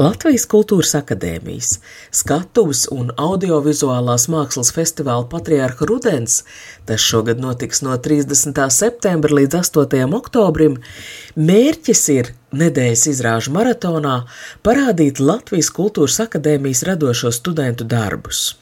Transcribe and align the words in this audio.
Latvijas 0.00 0.46
Kultūras 0.50 0.94
Akadēmijas 0.98 1.76
skatuves 2.14 2.86
un 2.94 3.12
audiovizuālās 3.20 4.28
mākslas 4.32 4.72
festivāla 4.76 5.28
Patriārha 5.30 5.88
Rudens, 5.88 6.42
tas 6.88 7.04
šogad 7.04 7.42
notiks 7.42 7.84
no 7.86 7.96
30. 7.96 8.60
septembra 8.74 9.40
līdz 9.40 9.60
8. 9.62 10.04
oktobrim, 10.20 10.78
mērķis 11.36 12.04
ir 12.16 12.34
nedēļas 12.56 13.06
izrāžu 13.12 13.52
maratonā 13.54 14.16
parādīt 14.66 15.20
Latvijas 15.22 15.70
Kultūras 15.74 16.18
Akadēmijas 16.24 16.82
radošo 16.88 17.32
studentu 17.34 17.86
darbus. 17.88 18.56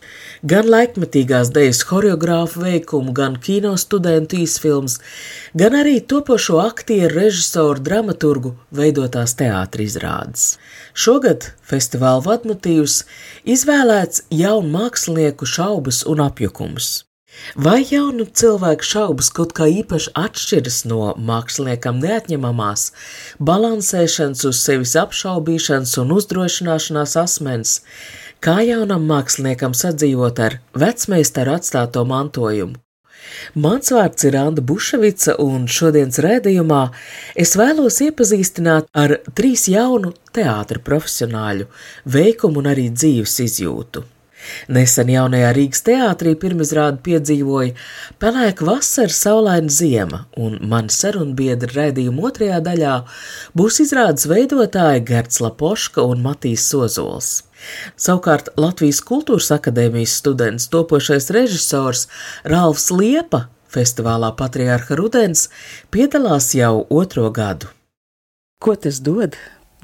Gan 0.46 0.68
laikmetīgās 0.70 1.50
dejas 1.54 1.80
choreogrāfu 1.88 2.62
veikumu, 2.62 3.12
gan 3.16 3.36
kino 3.42 3.74
studentu 3.80 4.38
īsfilms, 4.44 5.00
gan 5.58 5.74
arī 5.80 5.98
topošo 6.00 6.60
aktieru, 6.62 7.14
režisoru, 7.24 7.82
dramaturgu 7.82 8.54
veidotās 8.70 9.34
teātris 9.38 9.96
izrādes. 9.96 10.46
Šogad 10.94 11.50
festivāla 11.66 12.22
vadmotīvs 12.28 13.02
izvēlēts 13.48 14.28
jaunu 14.30 14.72
mākslinieku 14.78 15.48
šaubas 15.48 16.04
un 16.06 16.22
apjukums. 16.28 17.07
Vai 17.56 17.80
jaunu 17.90 18.26
cilvēku 18.40 18.84
šaubas 18.84 19.28
kaut 19.34 19.54
kā 19.56 19.66
īpaši 19.70 20.12
atšķiras 20.20 20.78
no 20.90 21.12
māksliniekam 21.30 22.00
neatņemamās, 22.02 22.88
balansēšanas 23.50 24.44
uz 24.50 24.60
sevis 24.64 24.96
apšaubīšanas 25.00 25.94
un 26.02 26.12
uzdrošināšanās 26.16 27.16
asmens, 27.22 27.78
kā 28.44 28.58
jaunam 28.66 29.06
māksliniekam 29.08 29.76
sadzīvot 29.76 30.42
ar 30.44 30.58
vecmeistaru 30.84 31.56
atstāto 31.58 32.04
mantojumu? 32.08 32.80
Mans 33.54 33.90
vārds 33.92 34.24
ir 34.28 34.36
Anna 34.40 34.64
Buševica, 34.64 35.34
un 35.42 35.66
šodienas 35.68 36.20
rādījumā 36.24 36.82
es 37.44 37.56
vēlos 37.60 38.00
iepazīstināt 38.06 38.88
ar 38.92 39.18
trīs 39.36 39.66
jaunu 39.68 40.14
teātra 40.36 40.80
profesionāļu 40.84 41.68
veikumu 42.18 42.62
un 42.62 42.70
arī 42.72 42.88
dzīves 42.94 43.40
izjūtu. 43.48 44.04
Nesen 44.72 45.10
jaunajā 45.12 45.50
Rīgas 45.56 45.84
teātrī 45.86 46.34
pirmizrādi 46.38 47.02
piedzīvoja 47.08 47.74
pelēka 48.22 48.66
vasara, 48.68 49.12
saulaina 49.14 49.72
ziema, 49.72 50.24
un 50.36 50.58
mani 50.70 50.94
sarunbiedri 50.94 51.74
raidījuma 51.74 52.30
otrajā 52.30 52.62
daļā 52.64 52.94
būs 53.58 53.82
izrādes 53.84 54.28
veidotāji 54.30 55.04
Gerts 55.08 55.42
Lapoška 55.44 56.04
un 56.06 56.24
Matīs 56.24 56.66
Sozols. 56.70 57.44
Savukārt 57.98 58.52
Latvijas 58.56 59.00
Kultūras 59.02 59.50
akadēmijas 59.54 60.14
students, 60.20 60.68
topošais 60.70 61.30
režisors 61.34 62.06
Ralfs 62.46 62.92
Liepa 62.94 63.48
festivālā 63.72 64.30
Patriārha 64.38 64.96
Rudens 64.98 65.48
piedalās 65.94 66.52
jau 66.56 66.86
otro 66.88 67.28
gadu. 67.34 67.70
Ko 68.62 68.74
tas 68.74 69.00
dod 69.04 69.36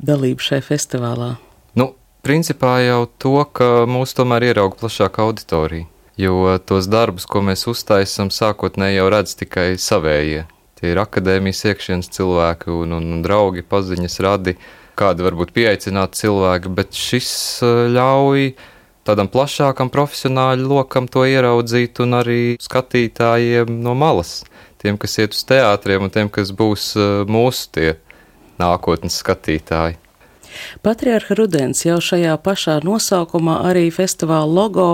dalību 0.02 0.42
šai 0.42 0.60
festivālā? 0.64 1.34
Nu, 1.78 1.92
principā 2.24 2.78
jau 2.84 3.04
to, 3.20 3.36
ka 3.56 3.84
mūs 3.90 4.16
tomēr 4.16 4.50
ierauga 4.50 4.80
plašāka 4.80 5.24
auditorija. 5.26 5.88
Jo 6.20 6.58
tos 6.62 6.86
darbus, 6.86 7.26
ko 7.26 7.42
mēs 7.42 7.66
uztaisām, 7.70 8.30
sākotnēji 8.30 9.00
jau 9.00 9.08
redz 9.10 9.34
tikai 9.40 9.72
savējie. 9.82 10.44
Tie 10.78 10.92
ir 10.92 11.00
akadēmijas 11.02 11.64
iekšienes 11.70 12.10
cilvēki 12.14 12.70
un, 12.70 12.94
un, 12.98 13.08
un 13.16 13.22
draugi, 13.24 13.64
paziņas 13.66 14.20
radi 14.22 14.54
kādi 14.98 15.26
varbūt 15.26 15.50
pieaicināti 15.56 16.22
cilvēki, 16.22 16.70
bet 16.76 16.94
šis 16.94 17.32
eh, 17.66 17.82
ļauj 17.94 18.46
tādam 19.04 19.28
plašākam 19.32 19.90
profesionāļu 19.92 20.70
lokam 20.70 21.10
to 21.10 21.26
ieraudzīt 21.28 21.98
un 22.04 22.20
arī 22.20 22.40
skatītājiem 22.62 23.74
no 23.84 23.96
malas. 23.98 24.42
Tiem, 24.82 25.00
kas 25.00 25.18
iet 25.18 25.34
uz 25.34 25.42
teātriem 25.48 26.06
un 26.06 26.14
tiem, 26.14 26.30
kas 26.30 26.54
būs 26.54 26.92
eh, 26.94 27.10
mūsu 27.26 27.68
tie 27.74 27.90
nākotnes 28.62 29.18
skatītāji. 29.24 29.98
Patriarha 30.84 31.36
Rudens 31.38 31.84
jau 31.86 31.98
šajā 32.02 32.34
pašā 32.44 32.78
nosaukumā 32.86 33.60
arī 33.68 33.86
festivāla 33.94 34.50
logo 34.50 34.88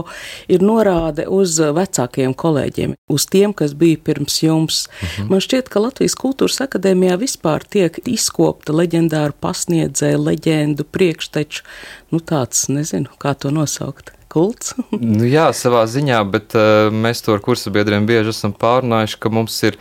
ir 0.48 0.64
norāde 0.64 1.26
uz 1.28 1.56
vecākiem 1.60 2.34
kolēģiem, 2.34 2.94
uz 3.10 3.26
tiem, 3.30 3.54
kas 3.56 3.74
bija 3.78 4.00
pirms 4.10 4.40
jums. 4.44 4.84
Mhm. 5.00 5.30
Man 5.32 5.44
šķiet, 5.44 5.72
ka 5.72 5.82
Latvijas 5.86 6.16
Kultūras 6.18 6.60
akadēmijā 6.66 7.18
vispār 7.20 7.66
tiek 7.66 8.00
izkopta 8.04 8.76
leģendāru 8.76 9.36
pasniedzēju, 9.40 10.24
leģendu, 10.30 10.86
priekšteču, 10.88 11.66
nu 12.14 12.20
tāds, 12.20 12.68
nezinu, 12.72 13.12
kā 13.20 13.34
to 13.38 13.52
nosaukt 13.54 14.14
kults. 14.30 14.74
nu, 15.18 15.26
jā, 15.28 15.50
savā 15.56 15.84
ziņā, 15.90 16.20
bet 16.30 16.56
uh, 16.58 16.88
mēs 16.94 17.24
to 17.24 17.34
ar 17.36 17.42
kursu 17.44 17.72
biedriem 17.74 18.06
bieži 18.08 18.34
esam 18.34 18.54
pārunājuši, 18.56 19.18
ka 19.20 19.32
mums 19.34 19.58
ir 19.66 19.78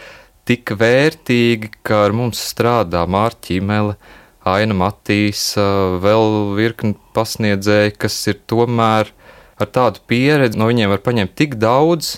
tik 0.49 0.73
vērtīgi, 0.79 1.75
ka 1.85 2.05
ar 2.07 2.15
mums 2.17 2.41
strādā 2.51 3.05
Mārķa 3.09 3.53
Imele, 3.59 3.99
Aina 4.55 4.75
Matīs, 4.77 5.53
vēl 5.57 6.55
virkni 6.57 6.95
pasniedzēji, 7.15 7.95
kas 8.01 8.17
ir 8.31 8.39
tomēr 8.49 9.11
ar 9.59 9.71
tādu 9.75 10.01
pieredzi, 10.09 10.59
no 10.59 10.69
viņiem 10.69 10.93
var 10.93 11.03
paņemt 11.05 11.35
tik 11.37 11.57
daudz. 11.61 12.17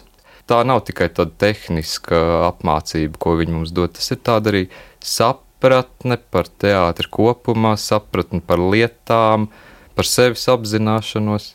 Tā 0.50 0.62
nav 0.68 0.84
tikai 0.88 1.08
tāda 1.14 1.32
tehniska 1.40 2.20
apmācība, 2.50 3.20
ko 3.22 3.38
viņi 3.40 3.56
mums 3.56 3.72
dod. 3.76 3.94
Tas 3.96 4.12
ir 4.12 4.20
tāda 4.26 4.52
arī 4.52 4.64
sapratne 5.00 6.18
par 6.34 6.50
teātri 6.62 7.08
kopumā, 7.08 7.78
sapratne 7.80 8.42
par 8.44 8.60
lietām, 8.60 9.48
par 9.96 10.10
sevis 10.10 10.48
apzināšanos. 10.52 11.54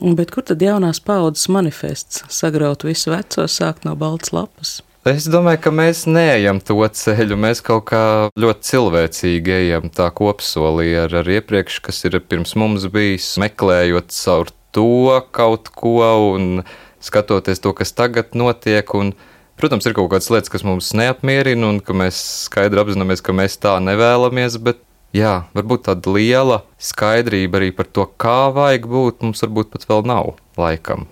Bet 0.00 0.32
kur 0.34 0.44
tad 0.44 0.60
jaunās 0.60 1.00
paudzes 1.00 1.48
manifests 1.52 2.24
sagraut 2.32 2.84
visu 2.84 3.12
veco, 3.14 3.46
sākt 3.48 3.86
no 3.88 3.94
balts 3.96 4.32
lapas? 4.34 4.80
Es 5.06 5.28
domāju, 5.30 5.60
ka 5.62 5.70
mēs 5.70 6.00
neejam 6.10 6.58
to 6.66 6.80
ceļu. 6.82 7.36
Mēs 7.38 7.60
kaut 7.62 7.84
kā 7.92 8.00
ļoti 8.42 8.66
cilvēcīgi 8.66 9.52
ejam 9.54 9.86
tā 9.94 10.08
kopsolī 10.10 10.88
ar, 10.98 11.14
ar 11.20 11.30
iepriekš, 11.30 11.76
kas 11.86 12.02
ir 12.08 12.18
pirms 12.26 12.56
mums 12.58 12.88
bijis, 12.90 13.28
meklējot 13.38 14.10
caur 14.16 14.50
to 14.74 15.20
kaut 15.30 15.70
ko 15.78 16.02
un 16.32 16.64
skatoties 16.98 17.62
to, 17.62 17.70
kas 17.78 17.94
tagad 17.94 18.34
notiek. 18.34 18.90
Un, 18.98 19.14
protams, 19.54 19.86
ir 19.86 19.94
kaut 19.94 20.10
kādas 20.10 20.26
lietas, 20.34 20.50
kas 20.50 20.66
mums 20.66 20.90
neapmierina 20.98 21.70
un 21.70 21.78
ka 21.78 21.94
mēs 21.94 22.18
skaidri 22.48 22.82
apzināmies, 22.82 23.22
ka 23.22 23.36
mēs 23.36 23.60
tā 23.62 23.78
nevēlamies, 23.86 24.58
bet 24.58 24.82
jā, 25.14 25.44
varbūt 25.54 25.86
tāda 25.86 26.18
liela 26.18 26.64
skaidrība 26.82 27.62
arī 27.62 27.70
par 27.78 27.86
to, 27.86 28.10
kā 28.18 28.48
vajag 28.58 28.90
būt, 28.90 29.22
mums 29.22 29.46
varbūt 29.46 29.70
pat 29.70 29.86
vēl 29.86 30.02
nav 30.10 30.34
laikam. 30.58 31.06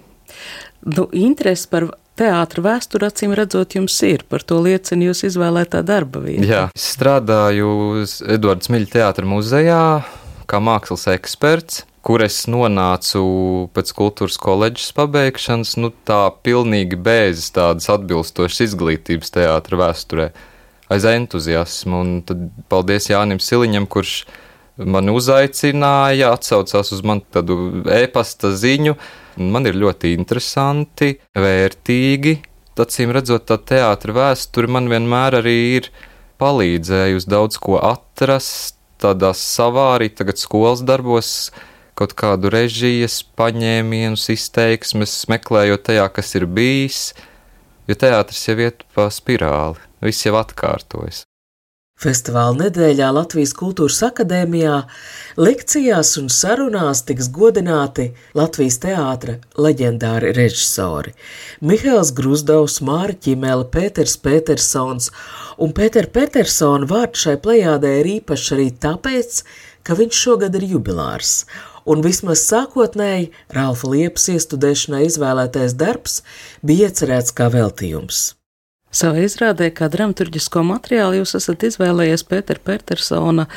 Nu, 0.83 1.07
interesi 1.15 1.71
par 1.71 1.95
teātra 2.19 2.65
vēsture, 2.65 3.09
acīm 3.11 3.35
redzot, 3.37 3.77
jums 3.79 3.97
ir. 4.07 4.25
Par 4.29 4.45
to 4.47 4.61
liecina 4.65 5.11
jūs 5.11 5.25
izvēlētā 5.31 5.83
darba 5.87 6.23
vieta. 6.25 6.47
Jā, 6.47 6.63
es 6.75 6.93
strādāju 6.95 8.05
Edvards 8.35 8.71
Miļa 8.73 8.93
teātra 8.95 9.29
muzejā 9.29 9.83
kā 10.51 10.61
mākslas 10.63 11.09
eksperts. 11.15 11.85
Kur 12.05 12.21
es 12.21 12.43
nonācu 12.53 13.21
pēc 13.73 13.91
kultūras 13.97 14.37
koledžas 14.37 14.91
pabeigšanas, 14.93 15.71
nu 15.81 15.89
tā 16.05 16.27
pilnīgi 16.45 16.99
bez 17.01 17.47
tādas 17.57 17.89
atbilstošas 17.95 18.61
izglītības 18.67 19.33
teātra 19.33 19.79
vēsturē, 19.81 20.27
aiz 20.93 21.07
entuziasmu. 21.09 22.03
Un 22.05 22.11
tad 22.29 22.43
paldies 22.69 23.09
Jānim 23.09 23.41
Siliņam, 23.41 23.89
kurš 23.89 24.19
mani 24.77 25.15
uzaicināja, 25.17 26.35
atsaucās 26.37 26.93
uz 26.93 27.01
manu 27.09 27.25
e-pasta 27.97 28.53
ziņu, 28.53 28.99
Man 29.37 29.67
ir 29.67 29.79
ļoti 29.79 30.13
interesanti, 30.15 31.17
vērtīgi. 31.35 32.37
Acīm 32.79 33.13
redzot, 33.15 33.47
tā 33.47 33.59
teātris 33.59 34.15
vēsture 34.15 34.71
man 34.71 34.91
vienmēr 34.91 35.39
arī 35.41 35.59
ir 35.77 35.91
palīdzējusi 36.43 37.31
daudz 37.31 37.59
ko 37.63 37.79
atrast, 37.79 38.79
tādā 39.03 39.31
savā 39.39 39.93
arī 39.97 40.11
tagad 40.11 40.41
skolas 40.43 40.83
darbos, 40.87 41.53
kaut 41.99 42.17
kādu 42.19 42.51
režijas 42.51 43.21
paņēmienus, 43.39 44.27
izteiksmes, 44.35 45.15
meklējot 45.31 45.87
tajā, 45.91 46.09
kas 46.15 46.35
ir 46.39 46.49
bijis, 46.51 47.05
jo 47.91 47.99
teātris 47.99 48.49
jau 48.49 48.59
iet 48.67 48.83
pa 48.95 49.07
spirāli, 49.15 49.79
viss 50.03 50.27
jau 50.27 50.35
atkārtojas. 50.41 51.23
Festivāla 52.05 52.67
nedēļā 52.67 53.07
Latvijas 53.17 53.55
Kultūras 53.57 54.03
Akadēmijā 54.05 54.75
lekcijās 55.41 56.11
un 56.21 56.27
sarunās 56.29 57.01
tiks 57.09 57.31
godināti 57.33 58.11
Latvijas 58.37 58.77
teātra 58.83 59.39
leģendāri 59.57 60.35
režisori- 60.37 61.15
Mihails 61.71 62.13
Grusdovs, 62.19 62.83
Māra 62.85 63.17
Ķimēla, 63.17 63.71
Pēters 63.73 64.19
Petersons, 64.21 65.09
un 65.57 65.73
Pēter 65.73 66.11
Petersona 66.13 66.85
vārds 66.85 67.25
šai 67.25 67.39
plejādē 67.41 67.97
ir 68.03 68.13
īpašs 68.21 68.53
arī 68.53 68.69
tāpēc, 68.85 69.43
ka 69.83 69.97
viņš 69.97 70.23
šogad 70.27 70.61
ir 70.61 70.69
jubilārs, 70.77 71.47
un 71.87 72.05
vismaz 72.05 72.45
sākotnēji 72.45 73.31
Ralfa 73.49 73.89
Liepas 73.97 74.29
iestudēšanai 74.37 75.07
izvēlētais 75.09 75.73
darbs 75.73 76.21
bija 76.61 76.91
iecerēts 76.91 77.33
kā 77.33 77.49
veltījums. 77.49 78.35
Savā 78.95 79.25
izrādē, 79.27 79.73
kā 79.75 79.89
dramaturgisko 79.91 80.61
materiālu, 80.63 81.17
jūs 81.19 81.35
esat 81.35 81.65
izvēlējies 81.67 82.23
Pētera 82.31 82.61
Petersona 82.63 83.49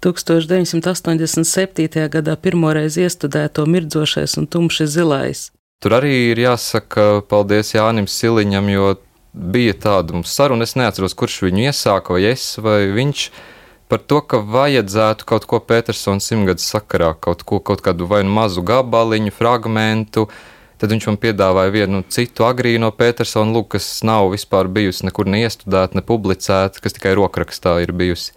1987. 0.00 2.06
gadā 2.14 2.36
pirmoreiz 2.40 2.96
iestudēto 3.02 3.66
mirdzošais 3.68 4.38
un 4.40 4.48
tumši 4.48 4.86
zilais. 4.88 5.50
Tur 5.84 5.98
arī 5.98 6.14
ir 6.30 6.40
jāsaka 6.40 7.20
paldies 7.28 7.74
Jānim 7.74 8.08
Siliņam, 8.08 8.72
jo 8.72 8.94
bija 9.36 9.76
tāda 9.76 10.24
saruna, 10.24 10.64
es 10.64 10.72
neatceros, 10.80 11.12
kurš 11.12 11.44
viņu 11.44 11.68
iesāka, 11.68 12.16
vai 12.16 12.32
es, 12.32 12.56
vai 12.56 12.88
viņš, 12.96 13.28
par 13.92 14.00
to, 14.00 14.24
ka 14.24 14.40
vajadzētu 14.40 15.28
kaut 15.28 15.44
ko 15.50 15.60
Petersona 15.60 16.24
simtgadus 16.24 16.72
sakarā, 16.72 17.12
kaut 17.20 17.44
ko, 17.44 17.60
kaut 17.60 17.84
kādu 17.84 18.08
vai 18.08 18.24
nu 18.24 18.32
mazu 18.32 18.64
gabaliņu, 18.64 19.36
fragmentu, 19.36 20.30
Tad 20.76 20.92
viņš 20.92 21.06
man 21.08 21.16
piedāvāja 21.16 21.72
vienu 21.72 22.02
citu 22.12 22.44
agrīno 22.44 22.90
Petersonu 22.92 23.54
lūku, 23.56 23.76
kas 23.78 23.86
nav 24.04 24.28
vispār 24.34 24.68
bijusi 24.68 25.06
nekur 25.08 25.28
neiestudēta, 25.32 25.96
ne 25.96 26.04
publicēta, 26.04 26.82
kas 26.84 26.96
tikai 26.98 27.14
rokrakstā 27.16 27.78
ir 27.84 27.94
bijusi. 27.96 28.34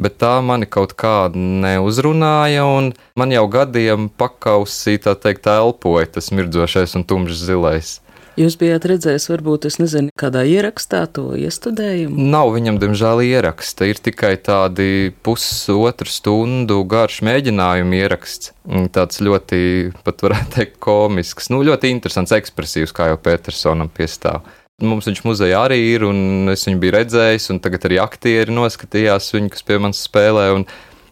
Bet 0.00 0.20
tā 0.22 0.36
mani 0.40 0.68
kaut 0.70 0.94
kā 0.96 1.28
neuzrunāja, 1.34 2.62
un 2.64 2.92
man 3.18 3.34
jau 3.34 3.42
gadiem 3.50 4.06
pakausī 4.08 5.00
tā 5.02 5.16
teikt 5.18 5.50
elpoja 5.50 6.06
tas 6.14 6.30
mirdzošais 6.30 6.94
un 6.96 7.04
tumšs 7.04 7.42
zilais. 7.50 7.98
Jūs 8.38 8.54
bijāt 8.60 8.84
redzējis, 8.86 9.26
varbūt, 9.32 9.66
es 9.66 9.80
nezinu, 9.80 10.12
kādā 10.18 10.44
ierakstā 10.46 11.02
to 11.10 11.32
iestudējumu? 11.34 12.28
Nav 12.30 12.52
viņam, 12.54 12.78
diemžēl, 12.82 13.24
ieraksta. 13.26 13.88
Ir 13.90 13.98
tikai 13.98 14.36
tādi 14.38 15.10
pusotru 15.26 16.06
stundu 16.08 16.78
garš 16.88 17.20
mēģinājumu 17.26 17.98
ieraksts. 17.98 18.52
Tāds 18.94 19.18
ļoti, 19.24 19.60
pat 20.06 20.22
varētu 20.26 20.56
teikt, 20.56 20.78
komisks, 20.82 21.50
nu, 21.50 21.64
ļoti 21.66 21.90
interesants, 21.90 22.34
ekspresīvs, 22.36 22.94
kā 22.94 23.10
jau 23.10 23.18
Petersonam 23.20 23.90
piestāv. 23.90 24.46
Mums 24.80 25.10
viņš 25.10 25.24
muzejā 25.26 25.58
arī 25.66 25.80
ir, 25.90 26.06
un 26.08 26.48
es 26.54 26.62
viņu 26.64 26.78
biju 26.80 26.94
redzējis, 26.94 27.50
un 27.52 27.58
tagad 27.60 27.84
arī 27.88 27.98
aktieri 28.00 28.54
noskatījās 28.54 29.34
viņu, 29.34 29.50
kas 29.52 29.66
pie 29.66 29.76
manis 29.82 30.06
spēlē. 30.06 30.46
Un, 30.56 30.64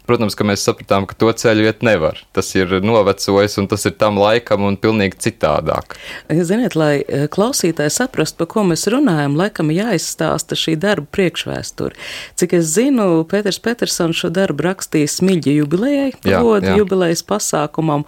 Protams, 0.08 0.36
ka 0.38 0.46
mēs 0.48 0.62
sapratām, 0.64 1.04
ka 1.08 1.16
to 1.20 1.28
ceļu 1.36 1.66
iet 1.68 1.82
nevar. 1.84 2.22
Tas 2.32 2.48
ir 2.56 2.70
novecojis 2.80 3.58
un 3.60 3.66
tas 3.68 3.84
ir 3.88 3.92
tam 4.00 4.16
laikam 4.20 4.64
un 4.64 4.78
pilnīgi 4.80 5.20
citādāk. 5.26 5.98
Ziniet, 6.32 6.76
lai 6.78 7.02
eh, 7.02 7.26
klausītāji 7.28 7.92
saprastu, 7.92 8.40
par 8.40 8.48
ko 8.54 8.64
mēs 8.70 8.86
runājam, 8.88 9.36
laikam 9.36 9.72
jāizstāsta 9.74 10.56
šī 10.56 10.78
darba 10.80 11.08
priekšvēsture. 11.12 11.92
Cik 12.40 12.56
es 12.56 12.72
zinu, 12.72 13.08
Pēters 13.28 13.60
Petersons 13.60 14.16
šo 14.16 14.32
darbu 14.32 14.64
rakstīja 14.68 15.10
Smiļģa 15.18 15.56
jubilejai, 15.58 16.08
godu 16.24 16.78
jubilejas 16.80 17.24
pasākumam, 17.28 18.06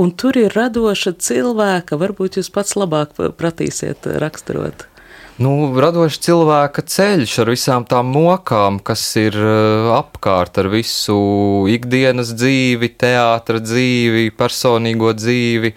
un 0.00 0.14
tur 0.16 0.40
ir 0.40 0.56
radoša 0.56 1.18
cilvēka, 1.20 2.00
varbūt 2.00 2.40
jūs 2.40 2.48
pats 2.54 2.78
labāk 2.80 3.12
pratīsiet 3.36 4.08
raksturot 4.24 4.88
nu, 5.42 5.52
radošs 5.82 6.20
cilvēka 6.22 6.84
ceļš 6.94 7.34
ar 7.42 7.50
visām 7.52 7.86
tām 7.88 8.12
mokām, 8.14 8.78
kas 8.84 9.02
ir 9.20 9.36
eh, 9.36 9.88
apkārt 9.96 10.60
ar 10.62 10.68
visu 10.72 11.16
ikdienas 11.72 12.32
dzīvi, 12.36 12.92
teātra 13.00 13.62
dzīvi, 13.62 14.30
personīgo 14.38 15.12
dzīvi 15.18 15.74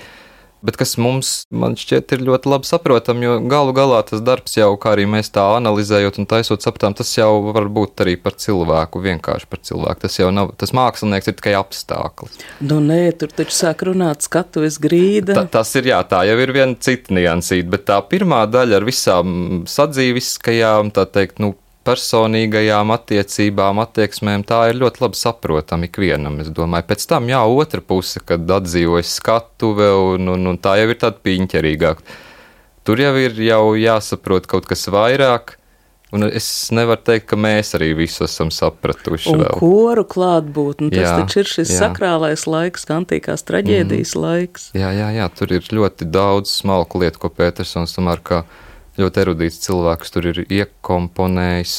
bet 0.65 0.79
kas 0.79 0.95
mums, 1.01 1.31
man 1.53 1.77
šķiet, 1.79 2.15
ir 2.15 2.23
ļoti 2.27 2.51
labi 2.51 2.69
saprotami, 2.69 3.27
jo 3.27 3.35
galu 3.51 3.73
galā 3.75 4.01
tas 4.07 4.23
darbs 4.25 4.57
jau, 4.57 4.71
kā 4.81 4.95
arī 4.95 5.07
mēs 5.09 5.31
tā 5.35 5.43
analizējot 5.57 6.19
un 6.21 6.29
taisot 6.29 6.65
sapratām, 6.65 6.95
tas 6.97 7.11
jau 7.15 7.31
var 7.55 7.69
būt 7.71 8.05
arī 8.05 8.15
par 8.21 8.37
cilvēku, 8.41 9.03
vienkārši 9.05 9.49
par 9.51 9.61
cilvēku. 9.65 10.05
Tas 10.05 10.19
jau 10.19 10.31
nav, 10.35 10.53
tas 10.59 10.73
mākslinieks 10.75 11.31
ir 11.31 11.37
tikai 11.39 11.55
apstākļus. 11.59 12.39
Nu, 12.65 12.79
nē, 12.83 13.01
tur 13.19 13.33
taču 13.35 13.55
sāk 13.57 13.85
runāt 13.87 14.25
skatuves 14.25 14.79
grīda. 14.81 15.37
Ta, 15.37 15.45
tas 15.59 15.75
ir 15.79 15.91
jā, 15.91 16.01
tā 16.09 16.23
jau 16.29 16.37
ir 16.41 16.55
viena 16.55 16.77
cita 16.87 17.15
niansīta, 17.15 17.69
bet 17.75 17.87
tā 17.89 17.99
pirmā 18.09 18.45
daļa 18.49 18.81
ar 18.81 18.87
visām 18.87 19.63
sadzīviskajām, 19.69 20.93
tā 20.95 21.07
teikt, 21.09 21.41
nu, 21.43 21.53
personīgajām 21.85 22.93
attiecībām, 22.95 23.81
attieksmēm, 23.83 24.45
tā 24.47 24.61
ir 24.71 24.79
ļoti 24.81 25.03
labi 25.03 25.19
saprotama 25.19 25.89
ikvienam. 25.89 26.39
Es 26.43 26.49
domāju, 26.53 26.89
pēc 26.91 27.05
tam, 27.11 27.29
jā, 27.31 27.41
otra 27.45 27.83
puse, 27.85 28.21
kad 28.25 28.49
atdzīvojas 28.57 29.17
skatuve, 29.19 29.91
un, 30.15 30.31
un, 30.35 30.47
un 30.53 30.61
tā 30.61 30.77
jau 30.81 30.89
ir 30.91 30.99
tāda 31.01 31.21
piņķerīgāka. 31.25 32.17
Tur 32.85 33.01
jau 33.01 33.13
ir 33.17 33.37
jau 33.41 33.61
jāsaprot 33.77 34.49
kaut 34.49 34.67
kas 34.69 34.85
vairāk. 34.93 35.55
Un 36.13 36.23
es 36.23 36.45
nevaru 36.71 37.01
teikt, 37.01 37.25
ka 37.31 37.37
mēs 37.39 37.73
arī 37.75 37.89
visu 37.97 38.23
esam 38.27 38.51
sapratuši. 38.53 39.31
Un 39.33 39.41
vēl. 39.41 39.57
koru 39.59 40.03
klātbūtni, 40.07 40.91
tas 40.93 41.01
jā, 41.01 41.15
taču 41.17 41.41
ir 41.41 41.49
šis 41.49 41.73
jā. 41.73 41.79
sakrālais 41.81 42.45
laiks, 42.47 42.85
antīkās 42.93 43.43
traģēdijas 43.47 44.13
mm. 44.13 44.21
laiks. 44.21 44.67
Jā, 44.77 44.93
jā, 44.95 45.09
jā, 45.17 45.25
tur 45.35 45.55
ir 45.57 45.65
ļoti 45.75 46.07
daudz 46.07 46.53
smalku 46.61 47.01
lietu, 47.01 47.19
ko 47.25 47.33
Pētersons 47.33 47.97
tomēr 47.97 48.21
kā 48.23 48.43
ļoti 48.99 49.21
erudīts 49.25 49.61
cilvēks 49.65 50.15
tur 50.15 50.31
ir 50.31 50.45
iekomponējis. 50.45 51.75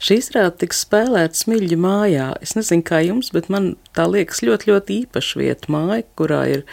Šī 0.00 0.16
izrāde 0.20 0.62
tiks 0.62 0.82
spēlēta 0.84 1.36
Smilģa 1.36 1.76
mājā. 1.80 2.26
Es 2.44 2.54
nezinu, 2.56 2.84
kā 2.86 3.00
jums, 3.04 3.30
bet 3.34 3.48
man 3.52 3.74
tā 3.96 4.06
liekas 4.10 4.42
ļoti, 4.44 4.70
ļoti 4.72 4.96
īpaša 5.04 5.40
vieta 5.40 5.72
māja, 5.72 6.04
kurā 6.18 6.40
ir 6.52 6.64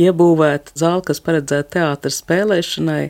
iebūvēta 0.00 0.76
zāle, 0.78 1.04
kas 1.08 1.20
paredzēta 1.24 1.76
teātra 1.78 2.12
spēlēšanai. 2.14 3.04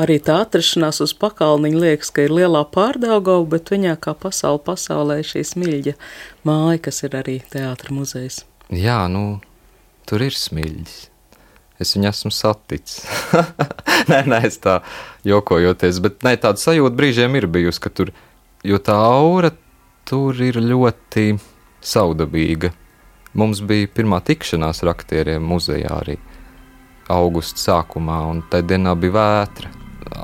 Arī 0.00 0.18
tā 0.24 0.40
atrašanās 0.44 1.02
uz 1.04 1.14
pakalniņa 1.20 1.84
liekas, 1.84 2.12
ka 2.14 2.26
ir 2.26 2.34
lielā 2.40 2.64
pārdaugava, 2.74 3.46
bet 3.56 3.72
viņā 3.72 3.96
kā 4.02 4.16
pasaule 4.18 4.62
pasaulē 4.66 5.20
šī 5.26 5.44
Smilģa 5.52 5.96
māja, 6.48 6.82
kas 6.88 7.04
ir 7.06 7.16
arī 7.20 7.40
teātra 7.52 7.94
muzejs. 7.96 8.44
Jā, 8.70 9.02
nu, 9.10 9.40
tur 10.06 10.28
ir 10.28 10.36
smilģis 10.36 11.09
es 11.80 11.94
viņu 11.96 12.10
esmu 12.10 12.32
saticis. 12.34 13.04
nē, 14.10 14.22
nē, 14.28 14.42
es 14.48 14.60
tā 14.62 14.80
jokojoties, 15.26 16.00
bet 16.04 16.20
nē, 16.26 16.36
tāda 16.42 16.60
sajūta 16.60 16.96
brīžiem 16.96 17.38
ir 17.40 17.48
bijusi, 17.50 17.82
ka 17.82 17.92
tur, 17.92 18.12
jo 18.66 18.80
tā 18.84 18.96
aura 19.00 19.52
tur 20.08 20.36
ir 20.44 20.60
ļoti 20.60 21.32
saudabīga. 21.84 22.72
Mums 23.38 23.62
bija 23.62 23.88
pirmā 23.94 24.18
tikšanās 24.26 24.82
ar 24.82 24.92
aktieriem 24.96 25.44
muzejā 25.46 25.92
arī 26.02 26.16
augusta 27.10 27.62
sākumā, 27.62 28.20
un 28.30 28.42
tajā 28.50 28.72
dienā 28.72 28.94
bija 28.98 29.16
vētra. 29.16 29.70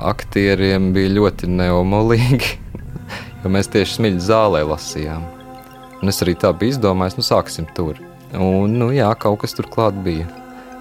Aktieriem 0.07 0.91
bija 0.95 1.13
ļoti 1.15 1.49
neomolīgi, 1.51 2.51
jo 3.41 3.51
mēs 3.53 3.71
tieši 3.73 3.99
smiļu 3.99 4.23
zālē 4.27 4.65
lasījām. 4.67 5.23
Un 5.97 6.11
es 6.11 6.19
arī 6.21 6.35
tā 6.37 6.51
biju 6.53 6.75
izdomājis, 6.75 7.17
nu 7.17 7.25
sāksim 7.25 7.65
tur. 7.77 7.97
Un, 8.35 8.75
nu 8.75 8.91
jā, 8.93 9.07
kaut 9.17 9.41
kas 9.41 9.55
tur 9.57 9.69
klāt 9.71 9.95
bija 10.03 10.27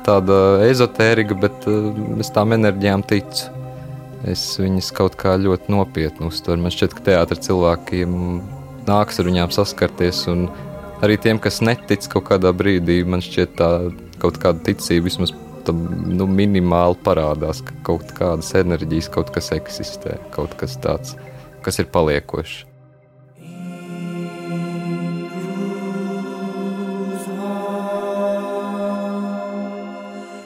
tāda 0.06 0.40
ezotērija, 0.66 1.36
bet 1.42 1.66
uh, 1.70 1.90
es 2.22 2.32
tām 2.34 2.54
enerģijām 2.56 3.04
ticu. 3.10 3.52
Es 4.26 4.42
viņas 4.58 4.88
kaut 4.96 5.14
kā 5.20 5.36
ļoti 5.38 5.70
nopietni 5.70 6.26
uztveru. 6.26 6.62
Man 6.64 6.72
šķiet, 6.74 6.94
ka 6.96 7.04
teātris 7.10 7.44
cilvēkiem 7.46 8.14
nāks 8.88 9.20
ar 9.20 9.28
viņām 9.28 9.52
saskarties. 9.54 10.24
Arī 11.04 11.18
tiem, 11.20 11.38
kas 11.42 11.60
netic 11.62 12.08
kaut 12.10 12.30
kādā 12.30 12.50
brīdī, 12.56 13.02
man 13.06 13.22
šķiet, 13.22 13.58
tā 13.58 13.70
kaut 14.22 14.40
kāda 14.42 14.64
ticība 14.66 15.10
vismaz 15.10 15.34
tam, 15.66 15.82
nu, 16.08 16.28
minimāli 16.30 16.98
parādās, 17.06 17.60
ka 17.66 17.74
kaut 17.86 18.14
kādas 18.16 18.52
enerģijas, 18.58 19.10
kaut 19.12 19.32
kas 19.34 19.52
eksistē, 19.56 20.16
kaut 20.34 20.56
kas 20.60 20.78
tāds, 20.82 21.16
kas 21.66 21.82
ir 21.82 21.90
paliekošs. 21.92 22.64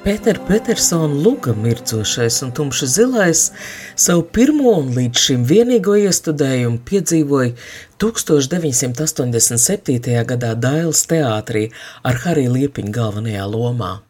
Pētera 0.01 0.41
Petersona 0.49 1.13
Luga 1.13 1.53
mircošais 1.53 2.39
un 2.47 2.55
tumši 2.57 2.87
zilais 2.89 3.53
savu 4.01 4.23
pirmo 4.33 4.71
un 4.79 4.87
līdz 4.97 5.21
šim 5.21 5.43
vienīgo 5.45 5.93
iestudējumu 6.01 6.81
piedzīvoja 6.89 7.53
1987. 8.01 10.25
gadā 10.31 10.55
Dailas 10.57 11.05
teātrī 11.11 11.69
ar 12.01 12.17
Hariju 12.23 12.55
Liepiņu 12.55 12.93
galvenajā 12.97 13.45
lomā. 13.53 14.01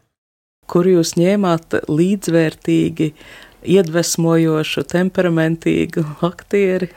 Kur 0.71 0.87
jūs 0.87 1.19
ņēmāt 1.19 1.75
līdzvērtīgi, 1.91 3.11
iedvesmojošu, 3.75 4.87
temperamentīgu 4.93 6.05
aktieri? 6.23 6.87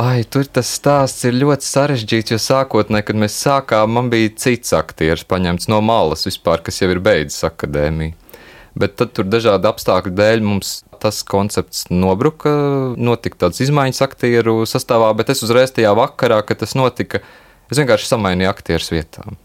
Ai, 0.00 0.24
tur 0.24 0.48
tas 0.48 0.72
stāsts 0.78 1.26
ir 1.28 1.36
ļoti 1.42 1.64
sarežģīts, 1.68 2.32
jo 2.32 2.40
sākotnēji, 2.40 3.08
kad 3.10 3.16
mēs 3.26 3.36
sākām, 3.44 3.92
man 3.98 4.08
bija 4.08 4.32
cits 4.40 4.72
aktieris 4.78 5.28
paņemts 5.28 5.68
no 5.68 5.82
malas 5.84 6.24
vispār, 6.30 6.64
kas 6.64 6.80
jau 6.80 6.88
ir 6.94 7.00
beidzis 7.04 7.44
akadēmiju 7.50 8.16
bet 8.76 8.96
tad 9.00 9.14
tur 9.16 9.28
dažādu 9.28 9.70
apstākļu 9.70 10.14
dēļ 10.18 10.44
mums 10.44 10.78
tas 10.98 11.22
koncepts 11.26 11.86
nobruka, 11.90 12.50
notika 12.98 13.46
tāds 13.46 13.62
izmaiņas 13.64 14.02
aktieru 14.04 14.62
sastāvā, 14.68 15.12
bet 15.18 15.30
es 15.32 15.44
uzreiz 15.46 15.72
tajā 15.74 15.94
vakarā, 15.96 16.40
kad 16.46 16.60
tas 16.62 16.74
notika, 16.78 17.22
es 17.70 17.78
vienkārši 17.78 18.10
samainīju 18.10 18.50
aktierus 18.50 18.90
vietām. 18.94 19.38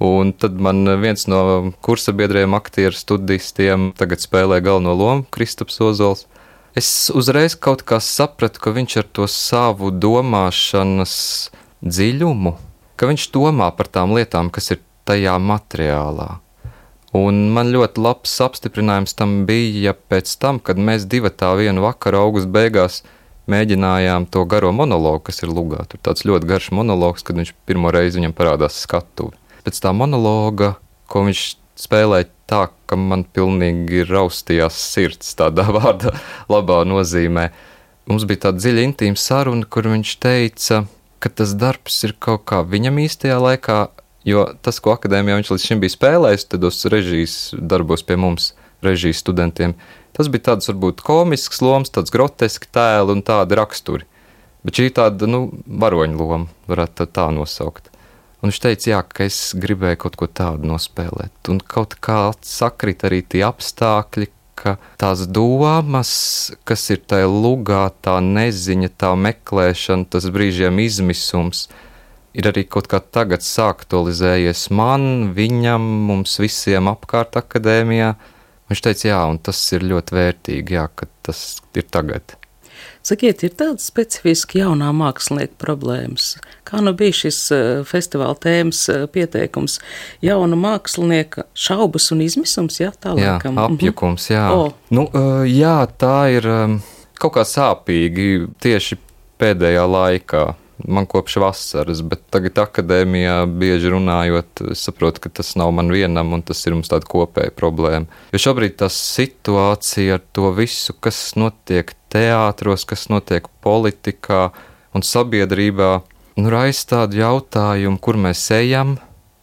Un 0.00 0.32
tad 0.32 0.56
man 0.56 0.86
viens 1.02 1.26
no 1.28 1.72
kursa 1.84 2.14
biedriem, 2.16 2.54
aktieru 2.56 2.96
studistiem, 2.96 3.90
tagad 3.98 4.22
spēlē 4.22 4.62
galveno 4.64 4.94
lomu, 4.96 5.26
Kristaps 5.28 5.76
Ozols. 5.84 6.24
Es 6.78 7.10
uzreiz 7.12 7.56
kaut 7.58 7.82
kā 7.84 7.98
sapratu, 8.00 8.62
ka 8.62 8.72
viņš 8.72 8.96
ar 9.02 9.08
to 9.18 9.26
savu 9.28 9.90
domāšanas 9.92 11.14
dziļumu, 11.82 12.54
ka 12.96 13.10
viņš 13.10 13.26
domā 13.34 13.68
par 13.76 13.90
tām 13.92 14.14
lietām, 14.16 14.48
kas 14.54 14.70
ir 14.72 14.80
tajā 15.04 15.34
materiālā. 15.42 16.38
Un 17.16 17.48
man 17.50 17.72
ļoti 17.74 17.98
labs 18.04 18.36
apstiprinājums 18.44 19.16
tam 19.18 19.40
bija, 19.48 19.90
ja 19.90 19.94
pēc 19.94 20.30
tam, 20.38 20.60
kad 20.62 20.78
mēs 20.78 21.08
divi 21.10 21.32
tā 21.34 21.50
vienu 21.58 21.82
vakaru 21.82 22.20
augusta 22.20 22.52
beigās 22.54 23.00
mēģinājām 23.50 24.28
to 24.30 24.44
garo 24.46 24.70
monologu, 24.74 25.24
kas 25.26 25.42
ir 25.42 25.50
lugā. 25.50 25.82
Tur 25.90 25.98
tāds 26.06 26.22
ļoti 26.28 26.46
garš 26.46 26.70
monologs, 26.76 27.24
kad 27.26 27.40
viņš 27.40 27.50
pirmo 27.66 27.90
reizi 27.90 28.20
viņam 28.20 28.36
parādās 28.38 28.78
skatuve. 28.84 29.34
Pēc 29.66 29.80
tā 29.82 29.90
monologa, 29.96 30.76
ko 31.10 31.24
viņš 31.26 31.42
spēlēja 31.80 32.28
tā, 32.50 32.62
ka 32.86 32.98
man 32.98 33.24
pilnīgi 33.26 34.04
raustījās 34.08 34.78
sirds 34.92 35.34
tādā 35.38 35.66
vārda 35.76 36.14
labā 36.52 36.82
nozīmē. 36.88 37.50
Mums 38.10 38.26
bija 38.26 38.46
tāda 38.46 38.62
dziļa 38.62 38.86
intīma 38.86 39.18
saruna, 39.18 39.66
kur 39.66 39.90
viņš 39.90 40.14
teica, 40.22 40.84
ka 41.22 41.30
tas 41.30 41.54
darbs 41.58 42.00
ir 42.06 42.14
kaut 42.18 42.46
kā 42.50 42.62
viņam 42.66 43.02
īstajā 43.02 43.36
laikā, 43.42 43.80
jo 44.28 44.46
tas, 44.64 44.80
ko 44.82 44.94
akadēmijā 44.96 45.40
viņš 45.40 45.52
līdz 45.54 45.66
šim 45.66 45.82
bija 45.82 45.94
spēlējis, 45.96 46.48
tad 46.52 46.66
uz 46.68 46.82
režijas 46.92 47.36
darbos 47.56 48.04
pie 48.06 48.18
mums, 48.20 48.52
režijas 48.84 49.22
studentiem, 49.24 49.76
tas 50.16 50.30
bija 50.32 50.50
tāds 50.52 50.70
varbūt 50.70 51.04
komisks 51.06 51.62
lomas, 51.64 51.92
tāds 51.92 52.12
groteski 52.14 52.70
tēli 52.72 53.16
un 53.16 53.24
tādi 53.26 53.58
raksturi. 53.58 54.08
Bet 54.66 54.76
šī 54.76 54.90
tāda, 54.96 55.28
nu, 55.30 55.46
varoņa 55.64 56.18
loma, 56.20 56.50
varētu 56.68 57.08
tā, 57.08 57.30
nosaukt. 57.32 57.88
Un 58.40 58.48
viņš 58.48 58.58
teica, 58.60 58.90
jā, 58.90 58.98
ka 59.04 59.24
es 59.28 59.38
gribēju 59.56 60.00
kaut 60.00 60.16
ko 60.20 60.28
tādu 60.28 60.68
nospēlēt. 60.68 61.32
Un 61.52 61.60
kaut 61.60 61.96
kā 62.00 62.30
sakrit 62.44 63.04
arī 63.08 63.20
tie 63.24 63.42
apstākļi, 63.44 64.30
ka 64.60 64.76
tās 65.00 65.24
domas, 65.28 66.12
kas 66.68 66.86
ir 66.92 67.00
tajā 67.08 67.28
lugā, 67.28 67.86
tā 68.04 68.18
neziņa, 68.24 68.92
tā 69.00 69.12
meklēšana, 69.16 70.08
tas 70.12 70.28
brīžiem 70.32 70.80
izmisums, 70.84 71.66
ir 72.34 72.50
arī 72.50 72.64
kaut 72.70 72.88
kā 72.90 73.00
tagad 73.02 73.44
sāktualizējies 73.44 74.68
man, 74.74 75.30
viņam, 75.36 75.86
mums 76.10 76.38
visiem 76.42 76.90
apkārt 76.90 77.38
akadēmijā. 77.40 78.14
Viņš 78.70 78.82
teica, 78.86 79.08
jā, 79.08 79.22
un 79.32 79.40
tas 79.42 79.60
ir 79.74 79.86
ļoti 79.90 80.14
vērtīgi, 80.14 80.76
jā, 80.78 80.86
ka 80.94 81.10
tas 81.26 81.58
ir 81.74 81.88
tagad. 81.90 82.36
Sakiet, 83.04 83.40
ir 83.44 83.54
tādas 83.56 83.86
specifiski 83.88 84.60
jaunā 84.60 84.90
mākslinieka 84.94 85.56
problēmas. 85.60 86.34
Kā 86.68 86.82
nu 86.84 86.92
bija 86.96 87.16
šis 87.22 87.38
uh, 87.56 87.62
festivāla 87.88 88.36
tēmas 88.40 88.82
uh, 88.92 89.06
pieteikums? 89.10 89.78
Jauna 90.24 90.58
mākslinieka 90.60 91.46
šaubas 91.56 92.10
un 92.14 92.22
izmisums, 92.24 92.78
jā, 92.82 92.92
tā 92.92 93.16
jā, 93.18 93.38
laikam. 93.38 93.58
apjukums, 93.64 94.28
jā. 94.30 94.46
O. 94.52 94.70
Nu, 94.92 95.08
uh, 95.08 95.42
jā, 95.48 95.78
tā 96.00 96.16
ir 96.36 96.48
kaut 97.20 97.36
kā 97.36 97.44
sāpīgi 97.48 98.50
tieši 98.60 99.00
pēdējā 99.40 99.86
laikā 99.88 100.44
man 100.88 101.06
kopš 101.06 101.36
vasaras, 101.42 102.02
bet 102.06 102.22
tagad 102.32 102.58
akadēmijā 102.62 103.36
bieži 103.60 103.90
runājot, 103.92 104.62
es 104.74 104.84
saprotu, 104.86 105.24
ka 105.24 105.32
tas 105.40 105.52
nav 105.58 105.72
man 105.76 105.90
vienam 105.92 106.32
un 106.36 106.44
tas 106.46 106.60
ir 106.66 106.76
mums 106.76 106.90
tāda 106.92 107.08
kopēja 107.10 107.54
problēma. 107.56 108.08
Jo 108.34 108.42
šobrīd 108.46 108.78
tā 108.80 108.90
situācija 108.92 110.18
ar 110.18 110.24
to 110.36 110.52
visu, 110.56 110.94
kas 111.02 111.34
notiek 111.40 111.92
teātros, 112.12 112.86
kas 112.88 113.08
notiek 113.12 113.48
politikā 113.64 114.48
un 114.96 115.06
sabiedrībā, 115.06 115.90
nu 116.40 116.52
raisa 116.52 116.88
tādu 116.94 117.20
jautājumu, 117.20 118.00
kur 118.02 118.18
mēs 118.20 118.46
ejam, 118.56 118.96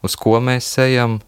uz 0.06 0.18
ko 0.20 0.42
mēs 0.44 0.70
ejam, 0.84 1.20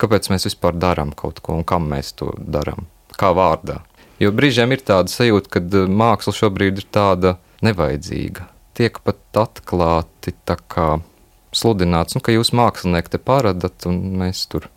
kāpēc 0.00 0.30
mēs 0.32 0.48
vispār 0.50 0.76
darām 0.78 1.14
kaut 1.16 1.40
ko 1.44 1.58
un 1.60 1.64
kam 1.66 1.88
mēs 1.92 2.14
to 2.18 2.32
darām, 2.38 2.88
kā 3.16 3.32
vārdā. 3.36 3.82
Jo 4.20 4.32
brīžiem 4.32 4.72
ir 4.72 4.82
tāda 4.84 5.12
sajūta, 5.12 5.58
ka 5.58 5.86
māksla 5.92 6.32
šobrīd 6.32 6.80
ir 6.80 6.92
tāda 6.92 7.36
nevajadzīga 7.64 8.55
tiek 8.76 8.98
pat 9.04 9.40
atklāti 9.40 10.34
sludināts, 11.56 12.16
nu, 12.16 12.22
ka 12.24 12.34
jūs 12.34 12.52
mākslinieki 12.56 13.14
te 13.14 13.20
paradat 13.22 13.86
un 13.88 14.00
mēs 14.20 14.44
tur 14.52 14.68